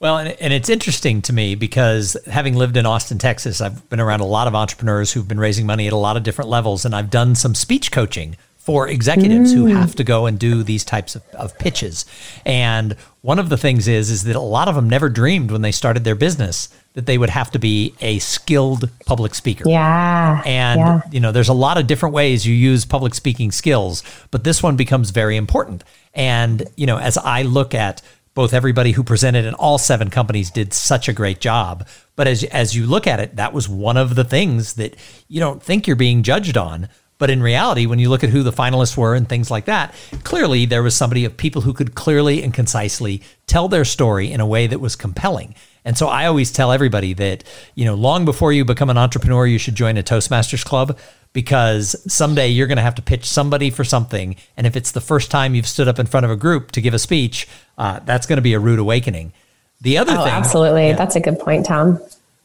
Well, 0.00 0.18
and, 0.18 0.28
and 0.40 0.52
it's 0.52 0.68
interesting 0.68 1.22
to 1.22 1.32
me 1.32 1.56
because 1.56 2.16
having 2.26 2.54
lived 2.54 2.76
in 2.76 2.86
Austin, 2.86 3.18
Texas, 3.18 3.60
I've 3.60 3.88
been 3.90 4.00
around 4.00 4.20
a 4.20 4.26
lot 4.26 4.46
of 4.46 4.54
entrepreneurs 4.54 5.12
who've 5.12 5.26
been 5.26 5.40
raising 5.40 5.66
money 5.66 5.86
at 5.86 5.92
a 5.92 5.96
lot 5.96 6.16
of 6.16 6.22
different 6.22 6.48
levels, 6.48 6.84
and 6.84 6.94
I've 6.94 7.10
done 7.10 7.34
some 7.34 7.54
speech 7.54 7.90
coaching 7.90 8.36
for 8.68 8.86
executives 8.86 9.52
mm. 9.52 9.56
who 9.56 9.66
have 9.66 9.96
to 9.96 10.04
go 10.04 10.26
and 10.26 10.38
do 10.38 10.62
these 10.62 10.84
types 10.84 11.16
of, 11.16 11.26
of 11.30 11.58
pitches. 11.58 12.04
And 12.44 12.96
one 13.22 13.38
of 13.38 13.48
the 13.48 13.56
things 13.56 13.88
is 13.88 14.10
is 14.10 14.24
that 14.24 14.36
a 14.36 14.40
lot 14.40 14.68
of 14.68 14.74
them 14.74 14.90
never 14.90 15.08
dreamed 15.08 15.50
when 15.50 15.62
they 15.62 15.72
started 15.72 16.04
their 16.04 16.14
business 16.14 16.68
that 16.92 17.06
they 17.06 17.16
would 17.16 17.30
have 17.30 17.50
to 17.52 17.58
be 17.58 17.94
a 18.02 18.18
skilled 18.18 18.90
public 19.06 19.34
speaker. 19.34 19.64
Yeah. 19.66 20.42
And 20.44 20.80
yeah. 20.80 21.00
you 21.10 21.18
know, 21.18 21.32
there's 21.32 21.48
a 21.48 21.54
lot 21.54 21.78
of 21.78 21.86
different 21.86 22.14
ways 22.14 22.46
you 22.46 22.54
use 22.54 22.84
public 22.84 23.14
speaking 23.14 23.52
skills, 23.52 24.02
but 24.30 24.44
this 24.44 24.62
one 24.62 24.76
becomes 24.76 25.12
very 25.12 25.36
important. 25.36 25.82
And 26.12 26.64
you 26.76 26.86
know, 26.86 26.98
as 26.98 27.16
I 27.16 27.42
look 27.42 27.74
at 27.74 28.02
both 28.34 28.54
everybody 28.54 28.92
who 28.92 29.02
presented 29.02 29.44
and 29.44 29.56
all 29.56 29.78
seven 29.78 30.10
companies 30.10 30.50
did 30.50 30.72
such 30.72 31.08
a 31.08 31.12
great 31.12 31.40
job. 31.40 31.86
But 32.16 32.28
as 32.28 32.44
as 32.44 32.74
you 32.76 32.86
look 32.86 33.06
at 33.06 33.20
it, 33.20 33.36
that 33.36 33.52
was 33.52 33.68
one 33.68 33.96
of 33.96 34.14
the 34.14 34.24
things 34.24 34.74
that 34.74 34.96
you 35.28 35.40
don't 35.40 35.62
think 35.62 35.86
you're 35.86 35.96
being 35.96 36.22
judged 36.22 36.56
on. 36.56 36.88
But 37.18 37.30
in 37.30 37.42
reality, 37.42 37.86
when 37.86 37.98
you 37.98 38.08
look 38.08 38.22
at 38.22 38.30
who 38.30 38.44
the 38.44 38.52
finalists 38.52 38.96
were 38.96 39.14
and 39.14 39.28
things 39.28 39.50
like 39.50 39.64
that, 39.64 39.92
clearly 40.22 40.66
there 40.66 40.84
was 40.84 40.94
somebody 40.94 41.24
of 41.24 41.36
people 41.36 41.62
who 41.62 41.72
could 41.72 41.96
clearly 41.96 42.42
and 42.44 42.54
concisely 42.54 43.22
tell 43.48 43.68
their 43.68 43.84
story 43.84 44.30
in 44.30 44.40
a 44.40 44.46
way 44.46 44.68
that 44.68 44.80
was 44.80 44.94
compelling. 44.94 45.56
And 45.88 45.98
so 45.98 46.06
I 46.06 46.26
always 46.26 46.52
tell 46.52 46.70
everybody 46.70 47.14
that, 47.14 47.42
you 47.74 47.84
know, 47.86 47.94
long 47.94 48.24
before 48.24 48.52
you 48.52 48.64
become 48.64 48.90
an 48.90 48.98
entrepreneur, 48.98 49.46
you 49.46 49.58
should 49.58 49.74
join 49.74 49.96
a 49.96 50.02
Toastmasters 50.02 50.64
club 50.64 50.98
because 51.32 51.96
someday 52.12 52.48
you're 52.48 52.66
going 52.66 52.76
to 52.76 52.82
have 52.82 52.94
to 52.96 53.02
pitch 53.02 53.24
somebody 53.24 53.70
for 53.70 53.84
something. 53.84 54.36
And 54.56 54.66
if 54.66 54.76
it's 54.76 54.92
the 54.92 55.00
first 55.00 55.30
time 55.30 55.54
you've 55.54 55.66
stood 55.66 55.88
up 55.88 55.98
in 55.98 56.06
front 56.06 56.26
of 56.26 56.30
a 56.30 56.36
group 56.36 56.72
to 56.72 56.80
give 56.80 56.94
a 56.94 56.98
speech, 56.98 57.48
uh, 57.78 58.00
that's 58.04 58.26
going 58.26 58.36
to 58.36 58.42
be 58.42 58.52
a 58.52 58.60
rude 58.60 58.78
awakening. 58.78 59.32
The 59.80 59.98
other 59.98 60.12
oh, 60.12 60.24
thing, 60.24 60.32
absolutely, 60.32 60.88
yeah, 60.88 60.96
that's 60.96 61.16
a 61.16 61.20
good 61.20 61.38
point, 61.38 61.66
Tom. 61.66 61.98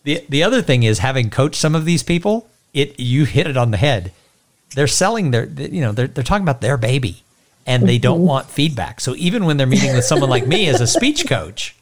The 0.04 0.24
the 0.30 0.44
other 0.44 0.62
thing 0.62 0.84
is 0.84 1.00
having 1.00 1.30
coached 1.30 1.60
some 1.60 1.76
of 1.76 1.86
these 1.86 2.04
people, 2.04 2.48
it 2.74 3.00
you 3.00 3.26
hit 3.26 3.48
it 3.48 3.58
on 3.58 3.72
the 3.72 3.78
head 3.78 4.12
they're 4.76 4.88
selling 4.88 5.32
their, 5.32 5.46
you 5.46 5.82
know, 5.82 5.92
they're, 5.92 6.08
they're 6.08 6.24
talking 6.24 6.44
about 6.44 6.62
their 6.62 6.78
baby 6.78 7.24
and 7.66 7.88
they 7.88 7.98
don't 7.98 8.20
mm-hmm. 8.20 8.28
want 8.28 8.50
feedback. 8.50 9.00
So 9.00 9.16
even 9.16 9.46
when 9.46 9.58
they're 9.58 9.68
meeting 9.68 9.94
with 9.94 10.04
someone 10.04 10.30
like 10.30 10.46
me 10.46 10.68
as 10.68 10.82
a 10.82 10.88
speech 10.88 11.28
coach 11.28 11.76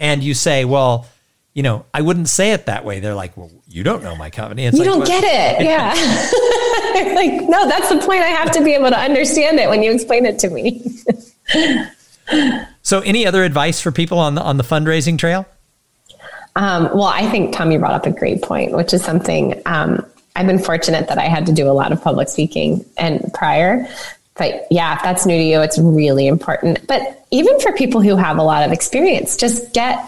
and 0.00 0.24
you 0.24 0.34
say, 0.34 0.64
well, 0.64 1.06
you 1.54 1.62
know, 1.62 1.84
I 1.92 2.00
wouldn't 2.00 2.28
say 2.28 2.52
it 2.52 2.66
that 2.66 2.84
way. 2.84 3.00
They're 3.00 3.14
like, 3.14 3.36
well, 3.36 3.50
you 3.68 3.82
don't 3.82 4.02
know 4.02 4.16
my 4.16 4.30
company. 4.30 4.64
It's 4.64 4.78
you 4.78 4.84
like, 4.84 4.92
don't 4.92 5.06
get 5.06 5.24
it. 5.24 5.64
Yeah. 5.64 5.94
like, 7.14 7.48
no, 7.48 7.68
that's 7.68 7.88
the 7.90 7.98
point. 7.98 8.22
I 8.22 8.28
have 8.28 8.50
to 8.52 8.64
be 8.64 8.72
able 8.72 8.88
to 8.88 8.98
understand 8.98 9.58
it 9.58 9.68
when 9.68 9.82
you 9.82 9.92
explain 9.92 10.26
it 10.26 10.38
to 10.40 10.50
me. 10.50 10.82
so 12.82 13.00
any 13.00 13.26
other 13.26 13.44
advice 13.44 13.80
for 13.80 13.92
people 13.92 14.18
on 14.18 14.34
the, 14.34 14.42
on 14.42 14.56
the 14.56 14.64
fundraising 14.64 15.18
trail? 15.18 15.46
Um, 16.56 16.84
well, 16.94 17.04
I 17.04 17.28
think 17.30 17.54
Tommy 17.54 17.78
brought 17.78 17.92
up 17.92 18.06
a 18.06 18.10
great 18.10 18.42
point, 18.42 18.72
which 18.72 18.92
is 18.92 19.04
something 19.04 19.60
um, 19.66 20.04
I've 20.36 20.46
been 20.46 20.58
fortunate 20.58 21.08
that 21.08 21.18
I 21.18 21.24
had 21.24 21.46
to 21.46 21.52
do 21.52 21.68
a 21.68 21.72
lot 21.72 21.92
of 21.92 22.02
public 22.02 22.28
speaking 22.28 22.84
and 22.96 23.32
prior. 23.34 23.86
But 24.40 24.66
yeah, 24.70 24.96
if 24.96 25.02
that's 25.02 25.26
new 25.26 25.36
to 25.36 25.44
you, 25.44 25.60
it's 25.60 25.78
really 25.78 26.26
important. 26.26 26.86
But 26.86 27.26
even 27.30 27.60
for 27.60 27.72
people 27.72 28.00
who 28.00 28.16
have 28.16 28.38
a 28.38 28.42
lot 28.42 28.64
of 28.64 28.72
experience, 28.72 29.36
just 29.36 29.74
get 29.74 30.02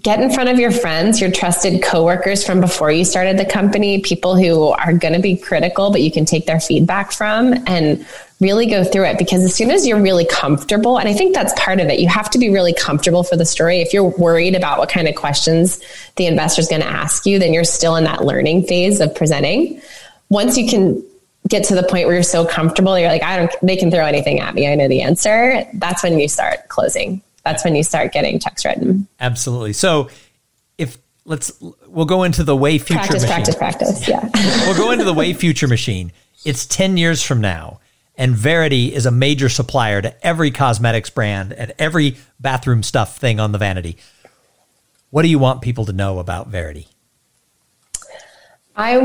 get 0.00 0.20
in 0.20 0.30
front 0.30 0.48
of 0.48 0.60
your 0.60 0.70
friends, 0.70 1.20
your 1.20 1.32
trusted 1.32 1.82
coworkers 1.82 2.46
from 2.46 2.60
before 2.60 2.92
you 2.92 3.04
started 3.04 3.36
the 3.36 3.44
company, 3.44 4.00
people 4.00 4.36
who 4.36 4.68
are 4.68 4.92
going 4.92 5.14
to 5.14 5.18
be 5.18 5.36
critical, 5.36 5.90
but 5.90 6.02
you 6.02 6.12
can 6.12 6.24
take 6.24 6.46
their 6.46 6.60
feedback 6.60 7.10
from 7.10 7.52
and 7.66 8.06
really 8.38 8.66
go 8.66 8.84
through 8.84 9.06
it 9.06 9.18
because 9.18 9.42
as 9.42 9.54
soon 9.54 9.72
as 9.72 9.84
you're 9.84 10.00
really 10.00 10.26
comfortable, 10.26 10.98
and 10.98 11.08
I 11.08 11.14
think 11.14 11.34
that's 11.34 11.52
part 11.58 11.80
of 11.80 11.88
it, 11.88 11.98
you 11.98 12.08
have 12.08 12.30
to 12.30 12.38
be 12.38 12.48
really 12.50 12.74
comfortable 12.74 13.24
for 13.24 13.36
the 13.36 13.46
story. 13.46 13.80
If 13.80 13.92
you're 13.92 14.04
worried 14.04 14.54
about 14.54 14.78
what 14.78 14.88
kind 14.88 15.08
of 15.08 15.16
questions 15.16 15.80
the 16.14 16.26
investor 16.26 16.60
is 16.60 16.68
going 16.68 16.82
to 16.82 16.88
ask 16.88 17.26
you, 17.26 17.40
then 17.40 17.52
you're 17.52 17.64
still 17.64 17.96
in 17.96 18.04
that 18.04 18.24
learning 18.24 18.68
phase 18.68 19.00
of 19.00 19.12
presenting. 19.16 19.82
Once 20.28 20.56
you 20.56 20.68
can 20.68 21.02
get 21.48 21.64
to 21.64 21.74
the 21.74 21.82
point 21.82 22.06
where 22.06 22.14
you're 22.14 22.22
so 22.22 22.44
comfortable, 22.44 22.98
you're 22.98 23.08
like, 23.08 23.22
I 23.22 23.36
don't, 23.36 23.52
they 23.62 23.76
can 23.76 23.90
throw 23.90 24.04
anything 24.04 24.40
at 24.40 24.54
me. 24.54 24.70
I 24.70 24.74
know 24.74 24.88
the 24.88 25.02
answer. 25.02 25.64
That's 25.74 26.02
when 26.02 26.18
you 26.18 26.28
start 26.28 26.68
closing. 26.68 27.22
That's 27.44 27.64
when 27.64 27.76
you 27.76 27.82
start 27.82 28.12
getting 28.12 28.40
checks 28.40 28.64
written. 28.64 29.06
Absolutely. 29.20 29.72
So 29.72 30.08
if 30.78 30.98
let's, 31.24 31.52
we'll 31.86 32.06
go 32.06 32.24
into 32.24 32.42
the 32.42 32.56
way 32.56 32.78
future 32.78 32.98
practice, 32.98 33.22
machine. 33.22 33.28
practice, 33.28 33.54
practice. 33.54 34.08
Yeah. 34.08 34.28
we'll 34.66 34.76
go 34.76 34.90
into 34.90 35.04
the 35.04 35.14
way 35.14 35.32
future 35.32 35.68
machine. 35.68 36.12
It's 36.44 36.66
10 36.66 36.96
years 36.96 37.22
from 37.22 37.40
now 37.40 37.80
and 38.18 38.34
Verity 38.34 38.94
is 38.94 39.06
a 39.06 39.10
major 39.10 39.48
supplier 39.48 40.00
to 40.00 40.26
every 40.26 40.50
cosmetics 40.50 41.10
brand 41.10 41.52
and 41.52 41.72
every 41.78 42.16
bathroom 42.40 42.82
stuff 42.82 43.18
thing 43.18 43.38
on 43.38 43.52
the 43.52 43.58
vanity. 43.58 43.96
What 45.10 45.22
do 45.22 45.28
you 45.28 45.38
want 45.38 45.62
people 45.62 45.84
to 45.86 45.92
know 45.92 46.18
about 46.18 46.48
Verity? 46.48 46.88
I 48.74 48.98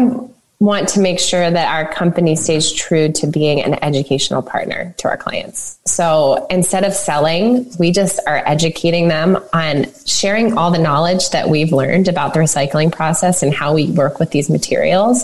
want 0.61 0.87
to 0.87 0.99
make 0.99 1.19
sure 1.19 1.49
that 1.49 1.67
our 1.73 1.91
company 1.91 2.35
stays 2.35 2.71
true 2.71 3.11
to 3.11 3.25
being 3.25 3.63
an 3.63 3.83
educational 3.83 4.43
partner 4.43 4.93
to 4.97 5.07
our 5.07 5.17
clients. 5.17 5.79
So 5.85 6.45
instead 6.51 6.83
of 6.83 6.93
selling, 6.93 7.65
we 7.79 7.91
just 7.91 8.19
are 8.27 8.43
educating 8.45 9.07
them 9.07 9.39
on 9.53 9.87
sharing 10.05 10.55
all 10.55 10.69
the 10.69 10.77
knowledge 10.77 11.31
that 11.31 11.49
we've 11.49 11.73
learned 11.73 12.07
about 12.07 12.35
the 12.35 12.41
recycling 12.41 12.91
process 12.91 13.41
and 13.41 13.51
how 13.51 13.73
we 13.73 13.89
work 13.89 14.19
with 14.19 14.29
these 14.29 14.51
materials. 14.51 15.23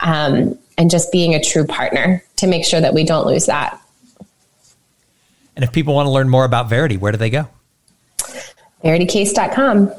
Um, 0.00 0.58
and 0.78 0.90
just 0.90 1.12
being 1.12 1.34
a 1.34 1.44
true 1.44 1.66
partner 1.66 2.24
to 2.36 2.46
make 2.46 2.64
sure 2.64 2.80
that 2.80 2.94
we 2.94 3.04
don't 3.04 3.26
lose 3.26 3.46
that. 3.46 3.80
And 5.54 5.62
if 5.62 5.72
people 5.72 5.94
want 5.94 6.06
to 6.06 6.10
learn 6.10 6.28
more 6.28 6.44
about 6.44 6.68
Verity, 6.68 6.96
where 6.96 7.12
do 7.12 7.18
they 7.18 7.30
go? 7.30 7.48
VerityCase.com. 8.82 9.92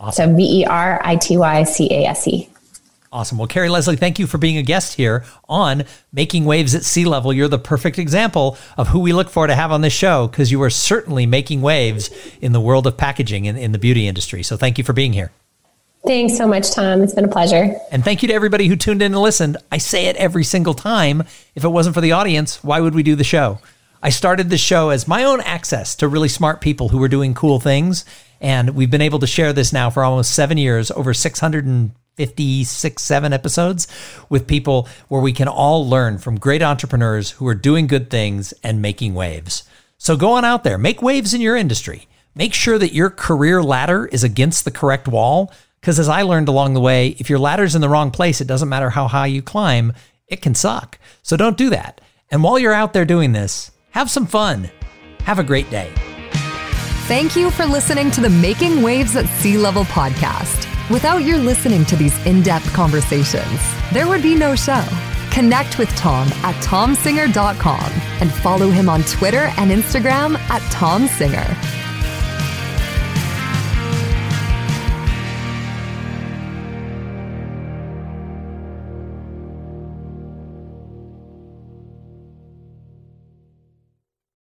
Awesome. 0.00 0.30
So 0.30 0.36
V 0.36 0.62
E 0.62 0.64
R 0.64 1.00
I 1.04 1.16
T 1.16 1.36
Y 1.36 1.62
C 1.64 1.88
A 1.92 2.06
S 2.06 2.26
E. 2.26 2.48
Awesome. 3.12 3.38
Well, 3.38 3.46
Carrie 3.46 3.68
Leslie, 3.68 3.96
thank 3.96 4.18
you 4.18 4.26
for 4.26 4.38
being 4.38 4.56
a 4.56 4.62
guest 4.62 4.94
here 4.94 5.24
on 5.48 5.84
Making 6.12 6.44
Waves 6.44 6.74
at 6.74 6.84
Sea 6.84 7.04
Level. 7.04 7.32
You're 7.32 7.48
the 7.48 7.58
perfect 7.58 7.98
example 7.98 8.58
of 8.76 8.88
who 8.88 8.98
we 8.98 9.12
look 9.12 9.30
for 9.30 9.46
to 9.46 9.54
have 9.54 9.72
on 9.72 9.80
this 9.80 9.92
show 9.92 10.26
because 10.26 10.50
you 10.50 10.60
are 10.62 10.70
certainly 10.70 11.24
making 11.24 11.62
waves 11.62 12.10
in 12.40 12.52
the 12.52 12.60
world 12.60 12.86
of 12.86 12.96
packaging 12.96 13.46
and 13.46 13.56
in 13.56 13.72
the 13.72 13.78
beauty 13.78 14.08
industry. 14.08 14.42
So 14.42 14.56
thank 14.56 14.76
you 14.78 14.84
for 14.84 14.92
being 14.92 15.12
here. 15.12 15.30
Thanks 16.06 16.36
so 16.36 16.46
much, 16.46 16.70
Tom. 16.70 17.02
It's 17.02 17.14
been 17.14 17.24
a 17.24 17.28
pleasure. 17.28 17.74
And 17.90 18.04
thank 18.04 18.22
you 18.22 18.28
to 18.28 18.34
everybody 18.34 18.68
who 18.68 18.76
tuned 18.76 19.02
in 19.02 19.12
and 19.12 19.20
listened. 19.20 19.56
I 19.72 19.78
say 19.78 20.06
it 20.06 20.16
every 20.16 20.44
single 20.44 20.74
time. 20.74 21.24
If 21.54 21.64
it 21.64 21.68
wasn't 21.68 21.94
for 21.94 22.00
the 22.00 22.12
audience, 22.12 22.62
why 22.62 22.80
would 22.80 22.94
we 22.94 23.02
do 23.02 23.16
the 23.16 23.24
show? 23.24 23.58
I 24.02 24.10
started 24.10 24.50
the 24.50 24.58
show 24.58 24.90
as 24.90 25.08
my 25.08 25.24
own 25.24 25.40
access 25.40 25.96
to 25.96 26.06
really 26.06 26.28
smart 26.28 26.60
people 26.60 26.90
who 26.90 26.98
were 26.98 27.08
doing 27.08 27.34
cool 27.34 27.58
things. 27.58 28.04
And 28.40 28.70
we've 28.76 28.90
been 28.90 29.00
able 29.00 29.18
to 29.18 29.26
share 29.26 29.52
this 29.52 29.72
now 29.72 29.90
for 29.90 30.04
almost 30.04 30.32
seven 30.32 30.58
years, 30.58 30.90
over 30.92 31.12
656, 32.16 33.02
seven 33.02 33.34
episodes 33.34 33.86
with 34.30 34.46
people 34.46 34.88
where 35.08 35.20
we 35.20 35.32
can 35.32 35.48
all 35.48 35.86
learn 35.86 36.16
from 36.16 36.38
great 36.38 36.62
entrepreneurs 36.62 37.32
who 37.32 37.46
are 37.46 37.54
doing 37.54 37.86
good 37.86 38.08
things 38.08 38.54
and 38.62 38.80
making 38.80 39.12
waves. 39.12 39.64
So 39.98 40.16
go 40.16 40.32
on 40.32 40.44
out 40.44 40.64
there, 40.64 40.78
make 40.78 41.02
waves 41.02 41.34
in 41.34 41.42
your 41.42 41.56
industry. 41.56 42.08
Make 42.34 42.54
sure 42.54 42.78
that 42.78 42.94
your 42.94 43.10
career 43.10 43.62
ladder 43.62 44.06
is 44.06 44.24
against 44.24 44.64
the 44.64 44.70
correct 44.70 45.06
wall 45.08 45.52
because 45.82 45.98
as 45.98 46.08
I 46.08 46.22
learned 46.22 46.48
along 46.48 46.72
the 46.72 46.80
way, 46.80 47.08
if 47.18 47.28
your 47.28 47.38
ladder's 47.38 47.74
in 47.74 47.82
the 47.82 47.88
wrong 47.88 48.10
place, 48.10 48.40
it 48.40 48.46
doesn't 48.46 48.70
matter 48.70 48.88
how 48.88 49.08
high 49.08 49.26
you 49.26 49.42
climb, 49.42 49.92
it 50.26 50.40
can 50.40 50.54
suck. 50.54 50.98
So 51.22 51.36
don't 51.36 51.58
do 51.58 51.68
that. 51.70 52.00
And 52.30 52.42
while 52.42 52.58
you're 52.58 52.72
out 52.72 52.94
there 52.94 53.04
doing 53.04 53.32
this, 53.32 53.72
have 53.90 54.10
some 54.10 54.26
fun. 54.26 54.70
Have 55.20 55.38
a 55.38 55.44
great 55.44 55.68
day. 55.68 55.92
Thank 57.08 57.36
you 57.36 57.50
for 57.50 57.66
listening 57.66 58.10
to 58.12 58.22
the 58.22 58.30
Making 58.30 58.82
Waves 58.82 59.16
at 59.16 59.26
Sea 59.40 59.58
Level 59.58 59.84
podcast. 59.84 60.75
Without 60.90 61.24
your 61.24 61.38
listening 61.38 61.84
to 61.86 61.96
these 61.96 62.16
in 62.26 62.42
depth 62.42 62.72
conversations, 62.72 63.60
there 63.92 64.06
would 64.06 64.22
be 64.22 64.36
no 64.36 64.54
show. 64.54 64.84
Connect 65.32 65.78
with 65.78 65.88
Tom 65.96 66.28
at 66.44 66.54
tomsinger.com 66.62 67.92
and 68.20 68.32
follow 68.32 68.70
him 68.70 68.88
on 68.88 69.02
Twitter 69.02 69.50
and 69.58 69.72
Instagram 69.72 70.38
at 70.48 70.62
tomsinger. 70.70 71.75